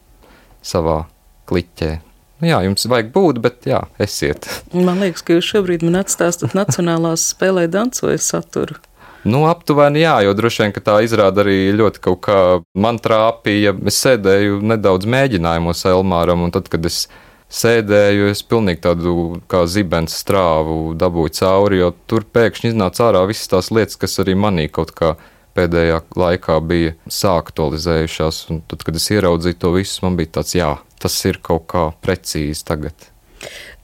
savā 0.65 1.03
kliķē. 1.49 1.91
Nu, 2.39 2.47
jā, 2.47 2.61
jums 2.63 2.87
vajag 2.87 3.09
būt, 3.11 3.41
bet 3.43 3.65
jā, 3.67 3.81
esiet. 3.99 4.47
Man 4.71 5.01
liekas, 5.03 5.25
ka 5.27 5.35
jūs 5.35 5.49
šobrīd 5.49 5.83
man 5.83 5.99
atstāstat 5.99 6.55
Nacionālās 6.55 7.25
spēlē 7.33 7.65
dancoju 7.71 8.21
saturu. 8.23 8.79
Nu, 9.27 9.43
aptuveni 9.49 10.05
jā, 10.05 10.13
jo 10.23 10.31
droši 10.37 10.63
vien 10.63 10.73
tā 10.79 11.01
izrāda 11.03 11.43
arī 11.43 11.73
ļoti 11.75 11.99
kaut 12.05 12.21
kā 12.23 12.37
man 12.79 13.01
trāpīja. 13.03 13.73
Es 13.91 13.99
sēdēju 14.05 14.61
nedaudz 14.71 15.09
mēģinājumos 15.11 15.83
Elmāram, 15.91 16.45
un 16.45 16.55
tad, 16.55 16.71
kad 16.71 16.87
es 16.87 17.01
sēdēju, 17.49 18.29
es 18.31 18.43
pilnīgi 18.45 18.83
tādu 18.85 19.15
kā 19.49 19.63
zibens 19.69 20.15
strāvu 20.21 20.93
dabūju 20.99 21.35
cauri, 21.39 21.81
jo 21.81 21.91
tur 22.09 22.25
pēkšņi 22.29 22.73
iznāca 22.73 23.09
ārā 23.09 23.25
visas 23.29 23.49
tās 23.51 23.71
lietas, 23.73 23.99
kas 23.99 24.19
arī 24.23 24.37
manī 24.37 24.69
kaut 24.71 24.93
kā 24.97 25.15
pēdējā 25.57 26.01
laikā 26.19 26.59
bija 26.69 26.95
sāktualizējušās. 27.09 28.43
Un 28.53 28.61
tad, 28.69 28.85
kad 28.85 28.99
es 28.99 29.09
ieraudzīju 29.11 29.59
to 29.59 29.73
visu, 29.75 30.03
man 30.05 30.19
bija 30.19 30.39
tāds, 30.39 30.55
jā, 30.57 30.75
tas 31.01 31.15
ir 31.25 31.41
kaut 31.43 31.65
kā 31.71 31.89
precīzi 32.03 32.65
tagad. 32.67 33.09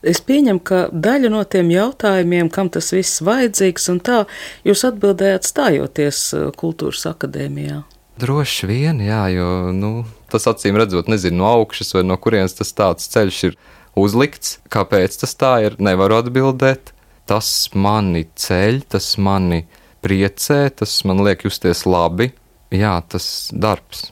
Es 0.06 0.20
pieņemu, 0.22 0.60
ka 0.62 0.80
daļa 0.92 1.32
no 1.32 1.42
tiem 1.48 1.72
jautājumiem, 1.72 2.50
kam 2.52 2.70
tas 2.70 2.92
viss 2.94 3.22
vajadzīgs, 3.24 3.88
un 3.90 4.00
tā 4.04 4.22
jūs 4.68 4.84
atbildējāt 4.86 5.48
stājoties 5.48 6.22
uh, 6.36 6.48
kultūras 6.54 7.06
akadēmijā. 7.10 7.80
Droši 8.16 8.68
vien, 8.70 9.00
jā, 9.04 9.26
jo 9.28 9.48
nu, 9.76 9.90
tas 10.32 10.46
acīm 10.48 10.78
redzot, 10.80 11.10
nezinu 11.12 11.42
no 11.42 11.50
augšas 11.58 11.92
vai 11.98 12.04
no 12.06 12.16
kurienes 12.16 12.56
tas 12.56 12.72
tāds 12.72 13.10
ceļš 13.12 13.40
ir 13.50 13.58
uzlikts. 13.98 14.56
Kāpēc 14.72 15.18
tas 15.20 15.36
tā 15.36 15.52
ir, 15.66 15.76
nevaru 15.76 16.22
atbildēt. 16.22 16.94
Tas 17.28 17.48
mani 17.74 18.24
ceļ, 18.38 18.80
tas 18.94 19.10
mani 19.20 19.64
priecē, 20.04 20.70
tas 20.80 20.96
man 21.04 21.20
liek 21.26 21.44
justies 21.44 21.84
labi. 21.84 22.30
Jā, 22.72 22.96
tas 23.04 23.50
darbs. 23.52 24.08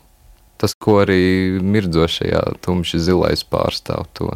Tas, 0.60 0.76
ko 0.76 1.00
arī 1.02 1.60
mirdzošajā 1.64 2.44
tumši 2.64 3.00
zilais 3.08 3.44
pārstāv 3.46 4.04
to 4.16 4.34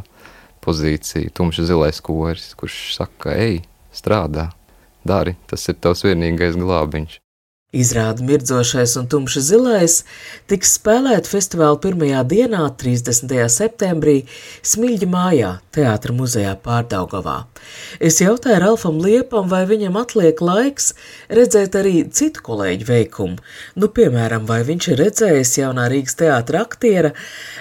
pozīciju, 0.64 1.32
tumši 1.34 1.68
zilais 1.68 2.00
koris, 2.04 2.50
kurš 2.58 2.80
saka, 2.96 3.36
ej, 3.36 3.62
strādā, 3.94 4.50
dari, 5.06 5.36
tas 5.50 5.68
ir 5.68 5.78
tavs 5.80 6.04
vienīgais 6.08 6.58
glābiņš. 6.58 7.20
Izrāda 7.68 8.24
mirdzošais 8.24 8.94
un 8.96 9.04
tumši 9.12 9.42
zilais 9.44 9.98
tiks 10.48 10.70
spēlēt 10.78 11.26
festivāla 11.28 11.76
pirmajā 11.82 12.22
dienā, 12.24 12.62
30. 12.80 13.34
septembrī, 13.52 14.22
Smilģa 14.64 15.08
mājā, 15.12 15.50
Teātra 15.76 16.16
muzejā 16.16 16.54
Pārdaugavā. 16.64 17.42
Es 18.00 18.22
jautāju 18.24 18.62
Ralfam 18.64 18.96
Liepam, 19.04 19.52
vai 19.52 19.66
viņam 19.68 20.00
atliek 20.00 20.40
laiks 20.40 20.94
redzēt 21.28 21.76
arī 21.76 22.06
citu 22.08 22.46
kolēģu 22.48 22.88
veikumu, 22.88 23.36
nu, 23.76 23.92
piemēram, 23.92 24.48
vai 24.48 24.62
viņš 24.64 24.88
ir 24.94 25.00
redzējis 25.04 25.56
jaunā 25.60 25.90
Rīgas 25.92 26.16
teātra 26.24 26.64
aktiera 26.64 27.12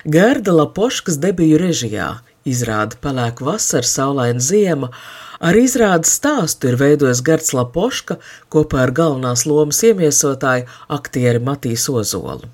Gerda 0.08 0.56
Lapoškas 0.56 1.20
debiju 1.20 1.60
režijā, 1.60 2.14
izrāda 2.48 2.96
Pelēku 3.04 3.52
vasara, 3.52 3.84
saulaina 3.84 4.40
ziema, 4.40 4.94
Ar 5.38 5.58
izrādes 5.58 6.16
stāstu 6.18 6.72
ir 6.72 6.78
veidojis 6.80 7.22
Gerts 7.26 7.54
Lapoška 7.54 8.18
kopā 8.54 8.82
ar 8.88 8.94
galvenās 8.98 9.46
lomas 9.46 9.84
iemiesotāju 9.86 10.66
aktieri 10.94 11.42
Matīs 11.44 11.86
Ozolu. 11.94 12.50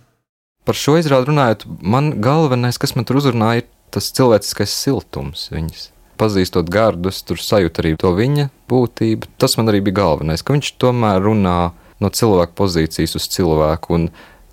Par 0.67 0.75
šo 0.79 0.97
izrādi 0.99 1.31
runājot, 1.31 1.65
man 1.79 2.13
galvenais, 2.23 2.79
kas 2.79 2.95
man 2.95 3.07
tur 3.07 3.19
uzrunāja, 3.21 3.63
ir 3.63 3.69
tas 3.91 4.11
cilvēciskais 4.15 4.75
siltums 4.75 5.47
viņas. 5.51 5.89
Pazīstot 6.19 6.69
gārdu, 6.71 7.11
es 7.11 7.23
tur 7.25 7.39
sajūtu 7.41 7.83
arī 7.83 7.95
to 7.99 8.13
viņa 8.15 8.49
būtību. 8.71 9.31
Tas 9.39 9.57
man 9.59 9.71
arī 9.71 9.81
bija 9.83 10.01
galvenais, 10.03 10.43
ka 10.43 10.55
viņš 10.55 10.75
tomēr 10.79 11.23
runā 11.23 11.57
no 12.03 12.11
cilvēka 12.11 12.55
pozīcijas 12.59 13.15
uz 13.19 13.27
cilvēku 13.31 13.95
un 13.97 14.09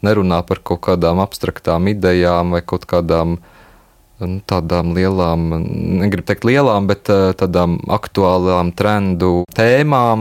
nerunā 0.06 0.40
par 0.46 0.62
kaut 0.64 0.82
kādām 0.86 1.20
abstraktām 1.22 1.90
idejām 1.92 2.54
vai 2.54 2.62
kaut 2.66 2.86
kādām 2.90 3.36
uh, 3.38 3.56
nu, 4.20 4.40
tādām 4.48 4.92
lielām, 4.96 5.48
negribu 6.00 6.26
teikt 6.28 6.46
lielām, 6.48 6.88
bet 6.90 7.10
eh, 7.12 7.30
tādām 7.38 7.78
aktuālām 7.90 8.72
trendu 8.76 9.44
tēmām, 9.56 10.20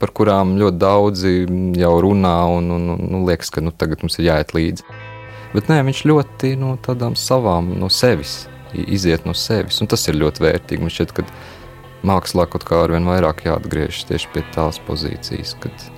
par 0.00 0.12
kurām 0.16 0.56
ļoti 0.60 0.80
daudzi 0.82 1.34
jau 1.80 1.94
runā 2.04 2.36
un, 2.56 2.70
un, 2.76 2.88
un 2.96 3.04
nu, 3.14 3.22
liekas, 3.28 3.52
ka 3.54 3.64
nu, 3.64 3.74
tagad 3.74 4.04
mums 4.04 4.18
ir 4.20 4.30
jāiet 4.30 4.54
līdzi. 4.56 4.86
Bet 5.54 5.70
nē, 5.72 5.80
viņš 5.86 6.04
ļoti 6.10 6.54
no 6.60 6.74
tādām 6.84 7.14
savām, 7.16 7.70
no 7.80 7.88
sevis, 7.92 8.44
iziet 8.76 9.24
no 9.28 9.34
sevis, 9.36 9.80
un 9.80 9.88
tas 9.90 10.04
ir 10.10 10.18
ļoti 10.20 10.42
vērtīgi. 10.44 10.82
Man 10.82 10.92
šķiet, 10.92 11.14
ka 11.16 11.24
mākslā 12.06 12.46
kaut 12.50 12.66
kā 12.68 12.82
arvien 12.84 13.06
vairāk 13.08 13.46
jāatgriežas 13.46 14.08
tieši 14.10 14.32
pie 14.34 14.44
tās 14.54 14.80
pozīcijas, 14.86 15.56
kad 15.62 15.88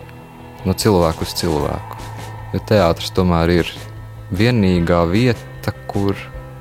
no 0.69 0.77
cilvēku 0.79 1.27
uz 1.27 1.35
cilvēku. 1.41 2.01
Jo 2.55 2.63
teātris 2.69 3.13
tomēr 3.17 3.53
ir 3.59 3.73
vienīgā 4.33 5.03
vieta, 5.11 5.75
kur 5.89 6.17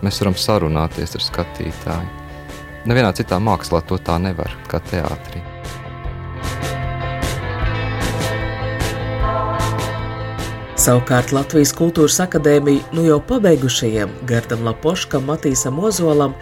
mēs 0.06 0.22
varam 0.22 0.38
sarunāties 0.38 1.18
ar 1.18 1.26
skatītāju. 1.26 2.16
Nevienā 2.88 3.12
citā 3.18 3.40
mākslā 3.44 3.82
to 3.88 3.98
tā 4.00 4.16
nevar, 4.22 4.54
kā 4.72 4.80
teātrī. 4.92 5.42
Savukārt 10.78 11.34
Latvijas 11.36 11.74
Kultūras 11.76 12.20
Akadēmija 12.24 12.94
nu 12.96 13.04
jau 13.04 13.18
pabeigušajiem 13.28 14.14
Gardam 14.30 14.62
Lapoškam, 14.64 15.26
Matīsam 15.28 15.82
Ozolam, 15.84 16.38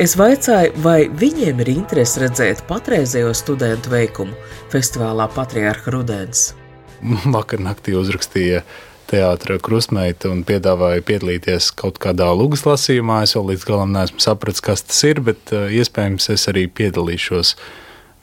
es 0.00 0.16
vaicāju, 0.18 0.72
vai 0.82 1.04
viņiem 1.12 1.60
ir 1.62 1.70
interese 1.76 2.24
redzēt 2.24 2.64
patreizējo 2.66 3.30
studentu 3.36 3.92
veikumu 3.92 4.34
festivālā 4.72 5.28
Patriarha 5.36 5.94
Rudens. 5.94 6.48
Vakar 7.36 7.62
naktī 7.62 7.94
uzrakstīja 8.00 8.64
uh, 8.64 8.93
teātris 9.10 9.62
krustmeita 9.64 10.30
un 10.32 10.42
piedāvāja 10.46 11.04
piedalīties 11.06 11.70
kaut 11.78 12.00
kādā 12.02 12.30
lūgas 12.36 12.64
lasījumā. 12.66 13.22
Es 13.26 13.34
vēl 13.36 13.52
līdz 13.52 13.66
galam 13.68 13.94
neesmu 13.94 14.22
sapratis, 14.24 14.64
kas 14.64 14.84
tas 14.86 15.00
ir, 15.08 15.22
bet 15.24 15.52
uh, 15.54 15.66
iespējams 15.72 16.30
es 16.34 16.46
arī 16.52 16.66
piedalīšos 16.68 17.54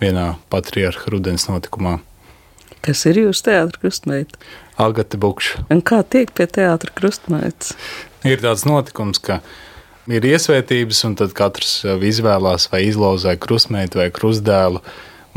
vienā 0.01 0.35
patriarcha 0.53 1.13
rudens 1.13 1.47
notikumā. 1.49 1.99
Kas 2.81 3.03
ir 3.05 3.19
jūsu 3.21 3.45
teātris 3.45 3.81
krustmeita? 3.83 4.39
Agate 4.81 5.19
Bukša. 5.21 5.67
Un 5.73 5.83
kā 5.85 6.01
tiek 6.01 6.31
pie 6.33 6.47
teātris 6.49 6.95
krustmeitas? 6.97 7.75
Ir 8.25 8.41
tāds 8.41 8.65
notikums, 8.65 9.21
ka 9.21 9.39
ir 10.09 10.25
iesvētības, 10.25 11.03
un 11.05 11.17
tad 11.19 11.35
katrs 11.37 11.81
izvēlās 11.85 12.67
vai 12.71 12.87
izlauzē 12.87 13.35
krustmeitu 13.41 14.01
vai 14.01 14.09
krustdēlu. 14.13 14.81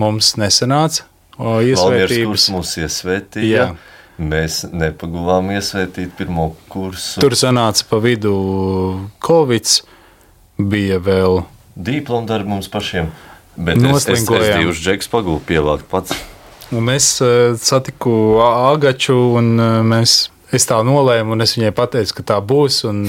Mums 0.01 0.35
nesanāca 0.41 1.05
iesvētības. 1.39 2.49
Mums 2.55 2.79
iesvētīja. 2.81 3.69
Jā. 3.69 3.94
Mēs 4.15 4.61
nepaguvām 4.71 5.49
iesvētīt 5.57 6.13
pirmo 6.15 6.53
kursu. 6.71 7.19
Tur 7.23 7.35
sanāca 7.35 7.87
pa 7.91 7.99
vidu 8.03 8.35
Covid, 9.25 9.73
bija 10.59 11.01
vēl. 11.03 11.41
Diplomu 11.75 12.31
darbi 12.31 12.55
mums 12.55 12.71
pašiem. 12.71 13.11
Bet 13.57 13.79
es, 13.79 14.07
es, 14.11 14.23
es 14.23 14.55
divus 14.59 14.79
džekus 14.83 15.11
pagūvu 15.11 15.43
pievākt 15.47 15.87
pats. 15.91 16.15
Un 16.75 16.89
es 16.91 17.09
uh, 17.23 17.55
satiku 17.59 18.41
Agaču, 18.43 19.17
un 19.39 19.53
uh, 19.59 19.83
mēs, 19.87 20.17
es 20.55 20.67
tā 20.67 20.81
nolēmu, 20.87 21.35
un 21.35 21.45
es 21.45 21.55
viņai 21.59 21.75
pateicu, 21.75 22.17
ka 22.19 22.27
tā 22.35 22.39
būs, 22.43 22.81
un 22.89 23.05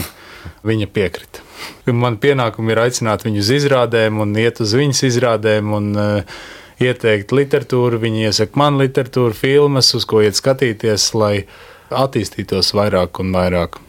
viņa 0.66 0.90
piekrita. 0.94 1.46
Man 1.90 2.20
pienākumi 2.22 2.74
ir 2.74 2.82
aicināt 2.84 3.26
viņu 3.26 3.42
uz 3.42 3.50
izrādēm, 3.56 4.20
un 4.22 4.36
iet 4.42 4.62
uz 4.62 4.74
viņas 4.78 5.06
izrādēm, 5.10 5.74
un 5.78 5.90
uh, 5.98 6.38
ieteikt 6.82 7.34
literatūru. 7.36 8.00
Viņi 8.02 8.28
iesaka 8.30 8.60
man 8.60 8.80
literatūru, 8.82 9.36
filmas, 9.38 9.94
uz 9.98 10.08
ko 10.10 10.22
iet 10.26 10.38
skatīties, 10.40 11.12
lai 11.18 11.46
attīstītos 11.94 12.74
vairāk 12.76 13.22
un 13.24 13.34
vairāk. 13.36 13.80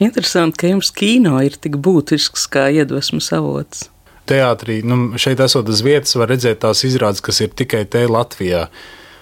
Interesanti, 0.00 0.60
ka 0.60 0.70
jums 0.70 0.90
kino 0.92 1.38
ir 1.44 1.56
tik 1.56 1.78
būtisks 1.80 2.46
kā 2.52 2.68
iedvesmas 2.74 3.30
avots. 3.36 3.88
Teātrī, 4.30 4.80
nu, 4.86 5.16
šeit 5.18 5.40
esot 5.42 5.68
uz 5.72 5.80
vietas, 5.82 6.14
var 6.20 6.30
redzēt 6.30 6.60
tās 6.62 6.84
izrādes, 6.86 7.22
kas 7.24 7.40
ir 7.42 7.54
tikai 7.56 7.82
te 7.90 8.04
Latvijā. 8.06 8.66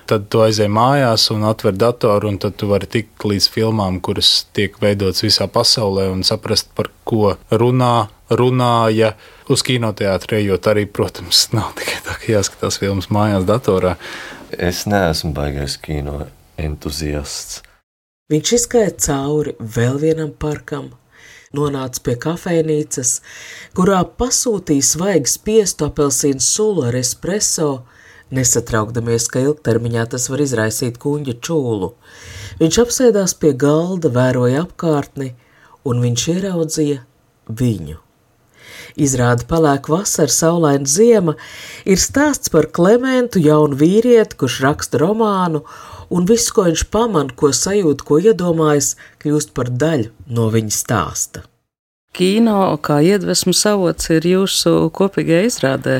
Tad 0.08 0.30
tu 0.32 0.40
aizej 0.40 0.70
mājās 0.72 1.26
un 1.34 1.42
atver 1.44 1.74
datoru, 1.76 2.30
un 2.32 2.38
tad 2.40 2.54
tu 2.56 2.70
vari 2.70 2.86
tikt 2.88 3.26
līdz 3.28 3.48
filmām, 3.52 3.98
kuras 4.00 4.46
tiek 4.56 4.78
veidotas 4.80 5.20
visā 5.20 5.44
pasaulē, 5.52 6.06
un 6.08 6.22
saprast, 6.24 6.70
par 6.72 6.88
ko 7.04 7.34
runā, 7.52 8.08
runāja 8.32 9.12
uz 9.52 9.64
kinoteātrī, 9.68 10.40
jo 10.46 10.56
arī, 10.72 10.86
protams, 10.88 11.42
nav 11.56 11.74
tikai 11.76 12.00
tā, 12.06 12.16
ka 12.22 12.32
jāskatās 12.38 12.80
filmas 12.80 13.10
mājās, 13.12 13.44
datorā. 13.48 13.98
Es 14.56 14.86
neesmu 14.88 15.34
baigais 15.36 15.76
kino 15.82 16.22
entuziasts. 16.56 17.60
Viņš 18.32 18.54
izgāja 18.56 18.96
cauri 19.04 19.54
vēl 19.60 20.00
vienam 20.00 20.32
parkam, 20.32 20.90
nonāca 21.56 22.00
pie 22.04 22.16
kafejnīcas, 22.20 23.12
kurā 23.76 24.02
pasūtīja 24.20 24.84
svaigu 24.84 25.28
spiestu 25.28 25.88
apelsīnu 25.88 26.44
sulu 26.44 26.88
ar 26.88 26.96
espreso, 26.96 27.70
nesatraukdamies, 28.34 29.28
ka 29.32 29.42
ilgtermiņā 29.44 30.08
tas 30.14 30.28
var 30.32 30.42
izraisīt 30.44 30.98
kuņģa 31.02 31.36
čūlu. 31.44 31.92
Viņš 32.62 32.80
apsēdās 32.84 33.36
pie 33.40 33.54
galda, 33.56 34.10
vēroja 34.12 34.66
apkārtni, 34.66 35.32
un 35.88 36.04
viņš 36.04 36.28
ieraudzīja 36.34 37.02
viņu. 37.48 37.98
Izrāda 38.98 39.46
palēk 39.48 39.88
vasara, 39.92 40.32
saulaina 40.32 40.88
ziema, 40.88 41.36
ir 41.86 42.00
stāsts 42.02 42.50
par 42.52 42.66
Klementu, 42.74 43.40
jaunu 43.42 43.78
vīrieti, 43.78 44.36
kurš 44.40 44.58
raksta 44.64 45.00
romānu, 45.02 45.62
un 46.10 46.26
viss, 46.28 46.50
ko 46.54 46.66
viņš 46.66 46.88
pamana, 46.92 47.34
ko 47.36 47.52
sajūt, 47.54 48.02
ko 48.02 48.18
iedomājas, 48.22 48.96
kļūst 49.22 49.54
par 49.54 49.70
daļu 49.70 50.10
no 50.34 50.48
viņa 50.54 50.74
stāsta. 50.74 51.46
Kino 52.16 52.72
kā 52.82 52.98
iedvesmas 53.04 53.60
avots 53.68 54.08
ir 54.10 54.24
jūsu 54.26 54.88
kopīgajā 54.96 55.42
izrādē. 55.46 55.98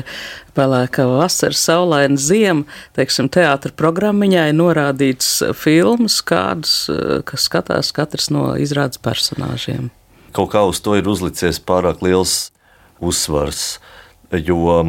Pelēkā 0.57 1.05
vasara, 1.07 1.55
saulaina 1.55 2.19
ziema, 2.19 2.65
teiksim, 2.97 3.29
teātra 3.31 3.71
programmiņā 3.77 4.49
ir 4.49 4.57
norādīts 4.57 5.29
filmas, 5.55 6.19
kādas, 6.25 6.73
kas 7.29 7.45
skatās 7.47 7.93
katrs 7.95 8.27
no 8.33 8.49
izrādes 8.59 8.99
personāžiem. 8.99 9.87
Kaut 10.35 10.51
kā 10.51 10.65
uz 10.67 10.81
to 10.83 10.97
ir 10.99 11.07
uzlicies 11.07 11.61
pārāk 11.63 12.03
liels 12.05 12.49
uzsvars, 12.99 13.79
jo, 14.33 14.81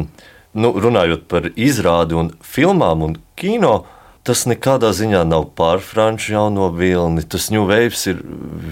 nu, 0.53 0.73
runājot 0.83 1.25
par 1.31 1.47
izrādi 1.55 2.17
un 2.17 2.33
filmām 2.43 3.07
un 3.07 3.17
kino, 3.39 3.85
tas 4.27 4.43
nekādā 4.49 4.91
ziņā 4.93 5.23
nav 5.27 5.47
pār 5.57 5.81
franču 5.83 6.35
jauno 6.35 6.69
vilni. 6.75 7.23
Tas 7.23 7.49
New 7.53 7.65
Waves 7.69 8.05
ir 8.11 8.21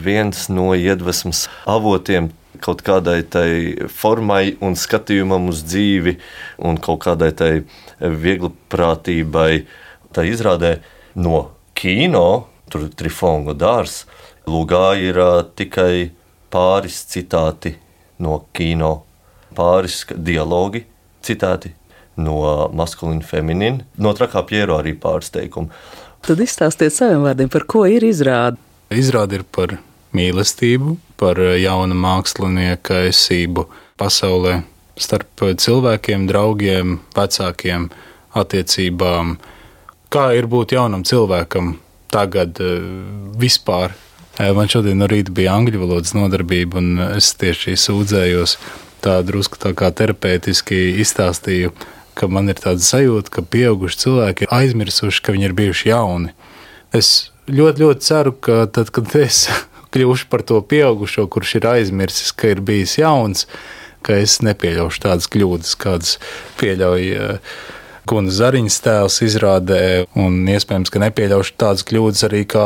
viens 0.05 0.47
no 0.51 0.71
iedvesmas 0.77 1.47
avotiem 1.69 2.31
kaut 2.63 2.83
kādai 2.85 3.21
tai 3.23 3.49
formai 3.93 4.57
un 4.65 4.75
skatījumam 4.77 5.49
uz 5.51 5.63
dzīvi 5.67 6.17
un 6.65 6.79
kaut 6.81 7.03
kādai 7.07 7.31
tai 7.41 7.51
viegliprātībai. 7.99 9.65
Tā 10.13 10.25
izrādē 10.25 10.79
no 11.15 11.49
kino, 11.77 12.49
tur 12.69 12.89
Trifonga 12.89 13.55
dārs, 13.57 14.03
lugā 14.49 14.97
ir 14.97 15.21
tikai 15.55 16.12
pāris 16.49 17.03
citāti 17.09 17.75
no 18.19 18.41
kino, 18.53 19.03
pāris 19.55 20.01
dialogi 20.09 20.85
citāti 21.25 21.78
no 22.19 22.69
maskulīna, 22.75 23.25
feminīna, 23.25 23.86
no 23.97 24.13
trakā 24.17 24.43
piero 24.47 24.79
arī 24.79 24.95
pārsteigumu. 24.99 25.71
Tad 26.25 26.41
izstāstiet 26.43 26.93
saviem 26.95 27.23
vārdiem, 27.23 27.51
par 27.51 27.65
ko 27.69 27.86
ir 27.88 28.03
izrāde. 28.08 28.60
Izrāde 28.91 29.39
ir 29.39 29.45
par 29.47 29.77
mīlestību, 30.17 30.97
par 31.19 31.39
jaunu 31.60 31.95
mākslinieka 31.99 33.05
esību 33.10 33.67
pasaulē, 33.99 34.60
starp 34.99 35.45
cilvēkiem, 35.62 36.27
draugiem, 36.29 36.97
vecākiem, 37.15 37.88
attiecībām. 38.39 39.38
Kā 40.10 40.25
ir 40.36 40.49
būt 40.49 40.73
jaunam 40.75 41.05
cilvēkam 41.05 41.75
tagad 42.12 42.60
eh, 42.63 42.82
vispār? 43.39 43.93
Eh, 44.39 44.51
man 44.55 44.71
šodien 44.71 44.99
no 44.99 45.08
rīta 45.10 45.34
bija 45.36 45.55
angļu 45.60 45.84
valodas 45.84 46.15
nodarbība, 46.17 46.82
un 46.82 47.03
es 47.13 47.32
tieši 47.39 47.77
sūdzējos 47.79 48.58
tā 49.03 49.19
drusku 49.23 49.60
tā 49.62 49.71
kā 49.77 49.91
terapeitiski 49.95 50.99
izstāstīju 51.03 51.71
ka 52.19 52.27
man 52.32 52.51
ir 52.51 52.60
tāda 52.60 52.84
sajūta, 52.84 53.32
ka 53.32 53.45
pieauguši 53.47 54.03
cilvēki 54.03 54.45
ir 54.45 54.53
aizmirsuši, 54.60 55.23
ka 55.23 55.36
viņi 55.36 55.49
ir 55.49 55.55
bijuši 55.58 55.91
jauni. 55.93 56.34
Es 56.95 57.32
ļoti, 57.47 57.86
ļoti 57.86 58.05
ceru, 58.05 58.36
ka 58.36 58.62
tad, 58.75 58.91
kad 58.95 59.15
es 59.19 59.45
kļūšu 59.93 60.29
par 60.32 60.43
to 60.47 60.60
pieaugušo, 60.62 61.27
kurš 61.32 61.60
ir 61.62 61.69
aizmirsis, 61.71 62.34
ka 62.36 62.51
ir 62.53 62.63
bijis 62.65 62.97
jauns, 62.99 63.47
ka 64.05 64.19
es 64.19 64.39
nepieļaušu 64.45 65.03
tādas 65.05 65.29
kļūdas, 65.32 65.75
kādas 65.79 66.17
pieļauj 66.60 67.12
eh, 67.15 67.60
Kuna 68.10 68.32
Zariņas 68.34 68.79
tēls 68.82 69.19
izrādē, 69.21 69.82
un 70.17 70.41
iespējams, 70.49 70.89
ka 70.89 71.01
nepieļaušu 71.03 71.53
tādas 71.62 71.86
kļūdas 71.86 72.23
arī 72.25 72.41
kā 72.49 72.63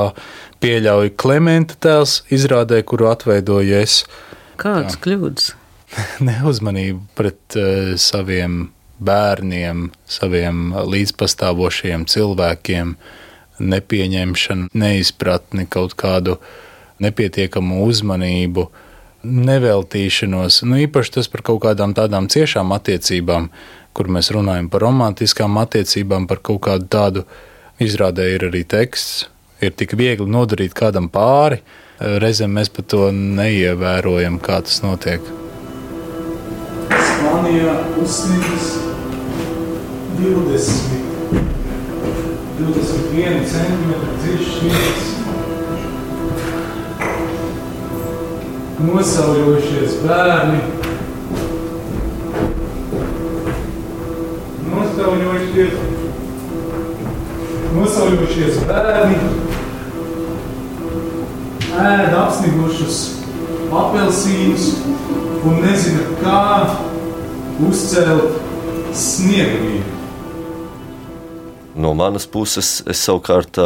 pieļauj 0.64 1.12
Klimenta 1.20 1.76
tēls 1.84 2.22
izrādē, 2.32 2.80
kuru 2.88 3.10
atveidoju 3.12 3.76
es. 3.82 4.04
Kādas 4.62 4.96
kļūdas? 5.04 5.50
Neuzmanību 6.30 7.04
pret 7.18 7.60
uh, 7.60 7.92
saviem 8.00 8.70
bērniem, 9.06 9.90
saviem 10.10 10.72
līdzpastāvošiem 10.94 12.08
cilvēkiem, 12.10 12.96
nepieņemšanu, 13.60 14.72
neizpratni, 14.74 15.68
kaut 15.70 15.96
kādu 16.00 16.40
nepietiekamu 17.04 17.84
uzmanību, 17.86 18.68
neveltīšanos. 19.24 20.64
Nu, 20.68 20.80
īpaši 20.84 21.18
tas 21.18 21.30
par 21.32 21.44
kaut 21.48 21.64
kādām 21.68 21.96
tādām 21.96 22.28
ciešām 22.32 22.74
attiecībām, 22.76 23.50
kur 23.94 24.10
mēs 24.12 24.32
runājam 24.36 24.70
par 24.74 24.84
romantiskām 24.88 25.60
attiecībām, 25.62 26.28
par 26.28 26.42
kaut 26.44 26.64
kādu 26.68 26.90
tādu 26.92 27.26
izrādē 27.84 28.34
ir 28.36 28.50
arī 28.50 28.64
teksts. 28.68 29.28
Ir 29.64 29.72
tik 29.80 29.96
viegli 29.96 30.28
nodarīt 30.28 30.74
kādam 30.76 31.08
pāri, 31.12 31.62
reizēm 32.00 32.58
mēs 32.58 32.72
pat 32.74 32.90
to 32.92 33.08
neievērojam, 33.16 34.42
kā 34.44 34.60
tas 34.66 34.82
notiek. 34.84 35.24
Spānijā 36.92 37.78
uzsnīgs 38.04 38.93
20, 40.18 41.04
21 42.60 43.46
centimetru 43.50 44.18
dziļš 44.22 44.50
sniegs. 44.58 45.08
Nosauļojušies 48.84 49.96
bērni. 50.04 50.60
Nosauļojušies, 54.74 55.82
nosauļojušies 57.74 58.62
bērni. 58.70 59.18
Ēd 61.74 62.14
apsnigušus 62.20 63.02
apelsīnus 63.74 64.70
un 65.42 65.58
nezina, 65.66 66.06
kā 66.22 66.44
uzcelt 67.66 68.38
sniegvīnu 68.94 70.03
no 71.76 71.94
manas 71.98 72.26
puses, 72.30 72.82
es 72.90 73.02
savukārt 73.06 73.60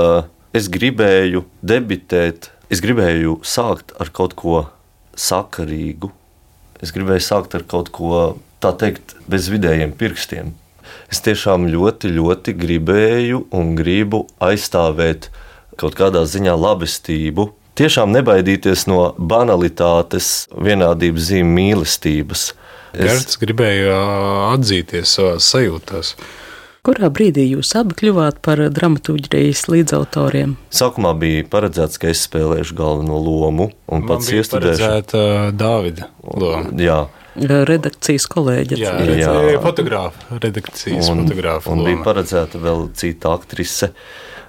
es 0.56 0.70
gribēju 0.72 1.44
debitēt, 1.62 2.50
es 2.72 2.82
gribēju 2.84 3.40
sākt 3.46 3.94
ar 4.02 4.12
kaut 4.14 4.36
ko 4.40 4.64
sakarīgu. 5.18 6.12
Es 6.84 6.94
gribēju 6.94 7.26
sākt 7.26 7.56
ar 7.58 7.66
kaut 7.66 7.90
ko 7.94 8.38
tā 8.62 8.74
teikt, 8.78 9.16
bez 9.30 9.50
vidējiem 9.52 9.96
pirkstiem. 9.98 10.54
Es 11.12 11.22
tiešām 11.26 11.68
ļoti, 11.72 12.12
ļoti 12.16 12.54
gribēju 12.58 13.46
un 13.56 13.76
gribu 13.78 14.26
aizstāvēt 14.44 15.30
kaut 15.80 15.98
kādā 15.98 16.24
ziņā 16.28 16.56
labestību. 16.58 17.50
Tiešām 17.78 18.14
nebaidīties 18.16 18.88
no 18.90 19.12
banalitātes, 19.18 20.48
vienādības 20.54 21.30
zīmju 21.30 21.54
mīlestības. 21.60 22.48
Gerts 22.98 23.38
gribēja 23.38 23.98
atzīties 24.56 25.14
savā 25.20 25.38
sajūtās. 25.44 26.16
Kurā 26.88 27.10
brīdī 27.12 27.44
jūs 27.50 27.74
abi 27.76 27.98
kļuvāt 28.00 28.38
par 28.48 28.62
dramaturgijas 28.72 29.66
līdzautoriem? 29.68 30.54
Sākumā 30.72 31.10
bija 31.20 31.44
paredzēts, 31.52 32.00
ka 32.00 32.08
es 32.14 32.22
spēlēšu 32.24 32.78
galveno 32.80 33.18
lomu 33.20 33.66
un 33.92 34.06
Man 34.06 34.08
pats 34.08 34.30
bija 34.32 34.46
iestudēšu. 34.46 34.86
paredzēta 34.86 35.24
Dāvida 35.60 36.08
loma. 36.24 36.72
Jā, 36.80 37.02
Redakcijas 37.68 38.30
kolēģi. 38.32 38.80
Jā? 38.80 38.96
Jā. 39.20 39.34
fotogrāfa, 39.66 40.40
redakcijas 40.40 41.12
un, 41.12 41.26
fotogrāfa. 41.26 41.74
un 41.76 41.84
bija 41.84 41.98
loma. 41.98 42.08
paredzēta 42.08 42.64
vēl 42.64 42.88
cita 42.96 43.36
aktrise. 43.36 43.92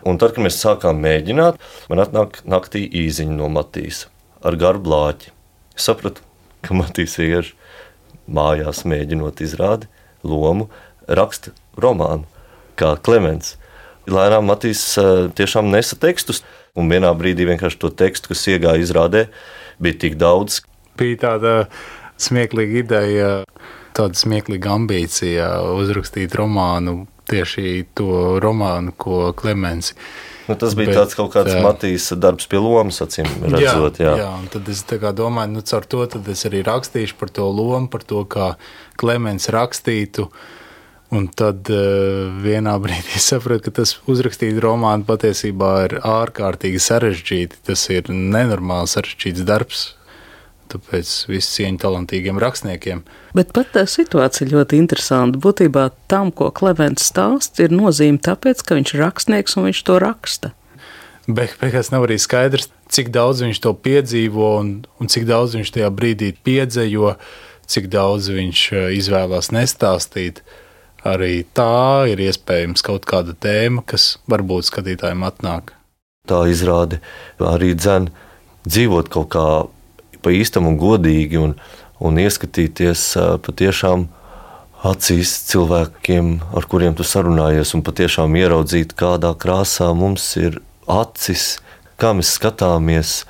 Un 0.07 0.22
tad, 0.22 0.37
kad 0.37 0.46
mēs 0.46 0.62
sākām 0.62 1.03
mēģināt, 1.03 1.59
man 1.90 2.07
atnāk 2.07 2.38
naktī 2.46 2.87
īziņa 3.03 3.35
no 3.35 3.51
Matīs 3.51 4.07
ar 4.46 4.55
garu 4.62 4.79
blāķi. 4.87 5.35
Es 5.74 5.90
sapratu, 5.90 6.22
ka 6.62 6.79
Matīs 6.79 7.18
ir 7.18 7.51
mājās 8.31 8.87
mēģinot 8.87 9.42
izrādi 9.42 9.90
lomu, 10.22 10.70
raksta 11.09 11.55
romānu 11.81 12.27
kā 12.79 12.94
Klimants. 13.03 13.57
Lēnām 14.09 14.47
Matīs 14.49 14.83
tiešām 15.37 15.68
nesa 15.73 15.99
tekstus, 16.01 16.42
un 16.79 16.88
vienā 16.88 17.11
brīdī 17.18 17.49
vienkārši 17.49 17.81
to 17.83 17.90
tekstu, 17.92 18.33
kas 18.33 18.47
iegāja 18.49 18.81
izrādē, 18.85 19.27
bija 19.83 19.99
tik 20.07 20.16
daudz, 20.21 20.62
bija 20.99 21.21
tāda 21.27 21.53
smieklīga 22.21 22.83
ideja, 22.83 23.29
tāda 23.97 24.18
smieklīga 24.18 24.73
ambīcija 24.79 25.51
uzrakstīt 25.77 26.35
romānu, 26.38 27.03
tieši 27.29 27.85
to 27.99 28.38
romānu, 28.42 28.94
ko 28.97 29.29
Klimens. 29.37 29.92
Nu, 30.49 30.57
tas 30.57 30.73
bija 30.73 30.94
Bet, 30.94 31.12
kaut 31.12 31.35
kāds 31.35 31.53
jā. 31.53 31.61
Matīs 31.61 32.07
darbs 32.16 32.49
pie 32.49 32.57
lomas, 32.62 33.03
acīm 33.05 33.29
redzot. 33.42 33.99
Jā, 34.01 34.14
jā. 34.14 34.14
jā, 34.23 34.29
un 34.38 34.47
tad 34.49 34.71
es 34.73 34.81
tā 34.88 34.97
domāju, 35.12 35.53
nu, 35.59 35.64
caur 35.68 35.85
to 35.85 36.07
es 36.33 36.47
arī 36.49 36.62
rakstīšu 36.64 37.18
par 37.21 37.33
to 37.37 37.44
lomu, 37.53 37.90
par 37.92 38.07
to, 38.09 38.23
kā 38.25 38.55
Klimens 38.97 39.51
rakstītu. 39.53 40.31
Un 41.14 41.25
tad 41.33 41.71
uh, 41.73 42.29
vienā 42.44 42.75
brīdī 42.83 43.21
sapratu, 43.31 43.68
ka 43.68 43.81
tas 43.81 43.94
uzrakstīt 44.11 44.59
romānu 44.61 45.07
patiesībā 45.09 45.71
ir 45.87 45.94
ārkārtīgi 46.05 46.83
sarežģīti. 46.85 47.62
Tas 47.71 47.87
ir 47.94 48.11
nenormāli 48.12 48.90
sarežģīts 48.92 49.47
darbs. 49.49 49.87
Tāpēc 50.68 51.11
viss 51.31 51.55
cieņa 51.57 51.81
talantīgiem 51.81 52.37
rakstniekiem. 52.42 53.01
Bet 53.37 53.55
pat 53.57 53.71
tā 53.73 53.87
situācija 53.88 54.51
ļoti 54.51 54.77
interesanta. 54.77 55.40
Būtībā 55.40 55.87
tam, 56.12 56.29
ko 56.29 56.51
Klimants 56.53 57.09
stāsta, 57.09 57.64
ir 57.64 57.73
nozīme 57.73 58.21
tāpēc, 58.21 58.61
ka 58.61 58.77
viņš 58.77 58.92
ir 58.92 59.05
rakstnieks 59.07 59.57
un 59.57 59.71
viņš 59.71 59.81
to 59.88 59.97
raksta. 60.05 60.53
Beig- 61.29 61.57
Beigās 61.61 61.88
nav 61.92 62.05
arī 62.05 62.16
skaidrs, 62.21 62.68
cik 62.92 63.09
daudz 63.12 63.42
viņš 63.44 63.59
to 63.64 63.73
piedzīvo 63.73 64.53
un, 64.61 64.71
un 65.01 65.09
cik 65.12 65.25
daudz 65.29 65.57
viņš 65.57 65.73
tajā 65.73 65.90
brīdī 65.92 66.35
piedzīvo, 66.37 67.16
cik 67.68 67.88
daudz 67.92 68.29
viņš 68.33 68.62
eh, 68.73 68.88
izvēlās 69.01 69.53
nestāstīt. 69.53 70.40
Arī 71.06 71.44
tā 71.54 72.08
ir 72.11 72.18
iespējams 72.18 72.82
kaut 72.82 73.06
kāda 73.06 73.34
tēma, 73.38 73.84
kas 73.87 74.16
varbūt 74.30 74.66
skatītājiem 74.70 75.22
atnāk. 75.28 75.74
tā 76.28 76.44
izrāde 76.50 77.00
arī 77.40 77.72
dzen 77.74 78.11
dzīvot 78.68 79.08
kaut 79.08 79.28
kā 79.32 79.46
pa 80.20 80.30
īstam 80.34 80.66
un 80.68 80.76
godīgi 80.76 81.38
un, 81.40 81.54
un 82.04 82.18
ieskatīties 82.20 83.14
patiešām 83.46 84.08
acīs 84.87 85.32
cilvēkiem, 85.48 86.38
ar 86.54 86.66
kuriem 86.70 86.94
tu 86.98 87.06
sarunājies, 87.06 87.74
un 87.74 87.82
patiešām 87.87 88.37
ieraudzīt, 88.38 88.94
kādā 88.98 89.32
krāsā 89.34 89.90
mums 89.96 90.26
ir 90.38 90.61
acis, 90.87 91.58
kā 91.98 92.12
mēs 92.14 92.37
skatāmies, 92.38 93.24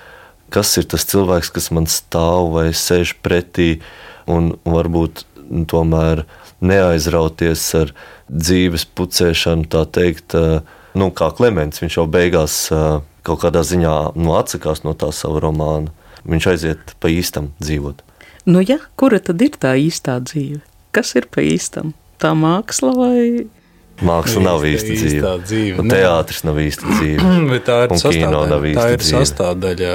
kas 0.53 0.75
ir 0.81 0.89
tas 0.93 1.07
cilvēks, 1.09 1.53
kas 1.55 1.71
man 1.73 1.89
stāv 1.89 2.53
vai 2.57 2.69
sēž 2.77 3.15
pretī, 3.25 3.79
un 4.29 4.53
varbūt 4.69 5.25
tomēr 5.73 6.27
neaizrauties 6.65 7.63
ar 7.79 7.93
dzīves 8.29 8.87
pucēšanu, 8.99 9.69
tā 9.73 9.85
teikt, 9.95 10.35
nu, 10.99 11.11
kā 11.15 11.31
Klimants. 11.37 11.83
Viņš 11.83 11.99
jau 12.01 12.07
beigās 12.11 12.57
kaut 13.27 13.43
kādā 13.45 13.63
ziņā 13.67 13.95
nu, 14.17 14.35
atsakās 14.39 14.85
no 14.87 14.95
tā 14.99 15.11
sava 15.15 15.41
romāna. 15.45 15.93
Viņš 16.29 16.47
aiziet 16.53 16.95
pa 17.01 17.09
īstam 17.13 17.53
dzīvot. 17.63 18.03
Nu, 18.49 18.63
ja, 18.65 18.79
kura 18.97 19.21
tad 19.21 19.41
ir 19.45 19.55
tā 19.61 19.75
īstā 19.81 20.19
dzīve? 20.25 20.61
Kas 20.97 21.15
ir 21.21 21.29
pa 21.31 21.45
īstam? 21.45 21.93
Tā 22.19 22.33
māksla 22.35 22.95
vai 22.97 23.47
Māksla 23.99 24.41
nav 24.45 24.63
Īsta- 24.63 24.93
īsta 24.95 25.09
īstā 25.11 25.31
dzīve. 25.43 25.75
dzīve, 25.83 25.91
teātris 25.91 26.45
nav 26.47 26.59
īsta 26.63 26.87
dzīve. 26.87 27.31
Bet 27.51 27.65
tā 27.67 27.79
ir 27.87 27.95
sastāvdaļa. 27.99 28.75
Tā 28.79 28.87
ir 28.95 29.03
sastāvdaļa. 29.09 29.95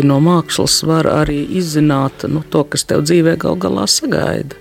Vai 0.00 0.08
no 0.08 0.20
mākslas 0.20 0.82
var 0.86 1.06
arī 1.06 1.44
izzināt 1.58 2.24
nu, 2.28 2.42
to, 2.42 2.64
kas 2.64 2.84
tev 2.84 3.04
dzīvē 3.04 3.36
gal 3.38 3.56
galā 3.56 3.86
sagaida? 3.86 4.56